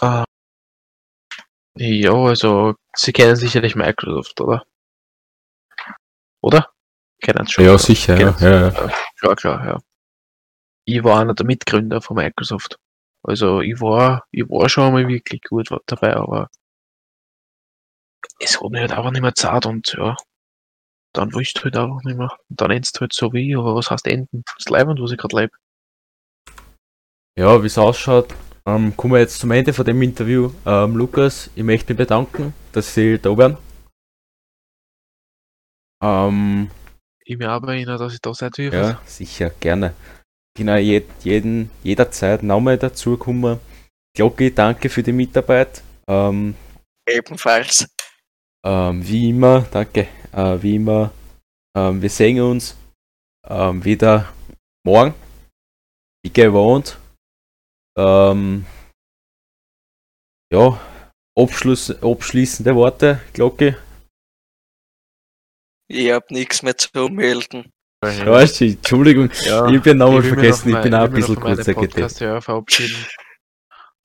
Ah. 0.00 0.24
Ja, 1.76 2.12
also 2.12 2.74
Sie 2.94 3.12
kennen 3.12 3.36
sicherlich 3.36 3.76
Microsoft, 3.76 4.40
oder? 4.40 4.66
Oder? 6.42 6.72
Kennen 7.22 7.46
Sie 7.46 7.52
schon? 7.52 7.64
Ja, 7.64 7.78
sicher, 7.78 8.18
ja, 8.20 8.36
ja, 8.40 8.68
ja. 8.68 8.92
Klar, 9.18 9.36
klar, 9.36 9.66
ja. 9.66 9.78
Ich 10.84 11.04
war 11.04 11.20
einer 11.20 11.34
der 11.34 11.46
Mitgründer 11.46 12.02
von 12.02 12.16
Microsoft. 12.16 12.76
Also 13.22 13.60
ich 13.60 13.80
war, 13.80 14.26
ich 14.32 14.42
war 14.48 14.68
schon 14.68 14.84
einmal 14.84 15.06
wirklich 15.06 15.42
gut 15.42 15.68
dabei, 15.86 16.16
aber 16.16 16.50
es 18.40 18.60
hat 18.60 18.70
mich 18.70 18.80
halt 18.80 18.92
einfach 18.92 19.12
nicht 19.12 19.22
mehr 19.22 19.34
Zeit 19.34 19.64
und 19.66 19.94
ja, 19.96 20.16
dann 21.12 21.32
willst 21.34 21.58
du 21.58 21.64
halt 21.64 21.76
einfach 21.76 22.02
nicht 22.04 22.16
mehr. 22.18 22.30
Und 22.48 22.60
dann 22.60 22.70
endest 22.70 22.96
du 22.96 23.00
halt 23.02 23.12
so 23.12 23.32
wie, 23.32 23.50
ich, 23.50 23.56
aber 23.56 23.74
was 23.74 23.90
heißt 23.90 24.06
enden? 24.06 24.44
Das 24.58 24.68
Leibend, 24.68 25.00
was 25.00 25.12
ich 25.12 25.18
gerade 25.18 25.36
lebe. 25.36 25.56
Ja, 27.38 27.62
wie 27.62 27.66
es 27.66 27.78
ausschaut, 27.78 28.34
ähm, 28.66 28.96
kommen 28.96 29.14
wir 29.14 29.20
jetzt 29.20 29.38
zum 29.40 29.50
Ende 29.50 29.72
von 29.72 29.84
dem 29.86 30.00
Interview. 30.02 30.52
Ähm, 30.66 30.96
Lukas, 30.96 31.50
ich 31.54 31.62
möchte 31.64 31.92
mich 31.94 31.98
bedanken, 31.98 32.54
dass 32.72 32.94
Sie 32.94 33.18
da 33.18 33.36
waren. 33.36 33.56
Ähm, 36.02 36.70
Ich 37.24 37.38
mir 37.38 37.50
aber 37.50 37.72
erinnern, 37.74 37.98
dass 37.98 38.14
ich 38.14 38.20
da 38.20 38.34
sein 38.34 38.50
darf. 38.50 38.72
ja, 38.72 39.00
sicher, 39.04 39.50
gerne. 39.60 39.94
Genau, 40.56 40.76
jed, 40.76 41.06
jeden, 41.24 41.70
jederzeit 41.82 42.42
nochmal 42.42 42.76
dazu 42.78 43.16
kommen. 43.16 43.58
Glocki, 44.14 44.54
danke 44.54 44.90
für 44.90 45.02
die 45.02 45.12
Mitarbeit. 45.12 45.82
Ähm, 46.06 46.54
Ebenfalls. 47.08 47.86
ähm, 48.64 49.06
wie 49.06 49.30
immer, 49.30 49.62
danke, 49.70 50.08
äh, 50.32 50.62
wie 50.62 50.76
immer, 50.76 51.12
ähm, 51.76 52.02
wir 52.02 52.10
sehen 52.10 52.40
uns 52.40 52.76
ähm, 53.46 53.84
wieder 53.84 54.32
morgen, 54.84 55.14
wie 56.24 56.32
gewohnt. 56.32 56.98
Ähm, 57.96 58.66
ja, 60.52 60.80
Abschluss, 61.38 61.90
abschließende 62.02 62.74
Worte, 62.74 63.20
Glocke. 63.32 63.78
Ich 65.88 66.10
hab 66.10 66.30
nichts 66.30 66.62
mehr 66.62 66.76
zu 66.76 67.08
melden. 67.08 67.70
Ja, 68.04 68.40
Entschuldigung, 68.40 69.30
Ja, 69.44 69.68
ich 69.68 69.76
hab 69.76 69.84
den 69.84 69.98
Namen 69.98 70.14
will 70.14 70.22
mich 70.22 70.32
vergessen, 70.32 70.70
noch 70.70 70.78
ich 70.78 70.82
bin 70.82 70.92
mal- 70.92 71.00
auch 71.02 71.04
ein 71.04 71.12
bisschen 71.12 71.36
kurzer. 71.36 71.74
Podcast-Hörer 71.74 72.42
verabschieden. 72.42 73.06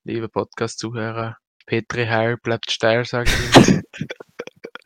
Liebe 0.06 0.30
Podcast-Zuhörer, 0.30 1.38
Petri 1.66 2.06
Heil 2.06 2.38
bleibt 2.38 2.72
steil, 2.72 3.06
sag 3.06 3.28
ich. 3.28 3.34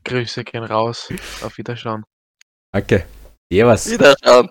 Grüße 0.03 0.43
gehen 0.43 0.63
raus. 0.63 1.09
Auf 1.43 1.57
Wiederschauen. 1.57 2.03
Danke. 2.71 3.05
Servus. 3.51 3.91
Wiederschauen. 3.91 4.49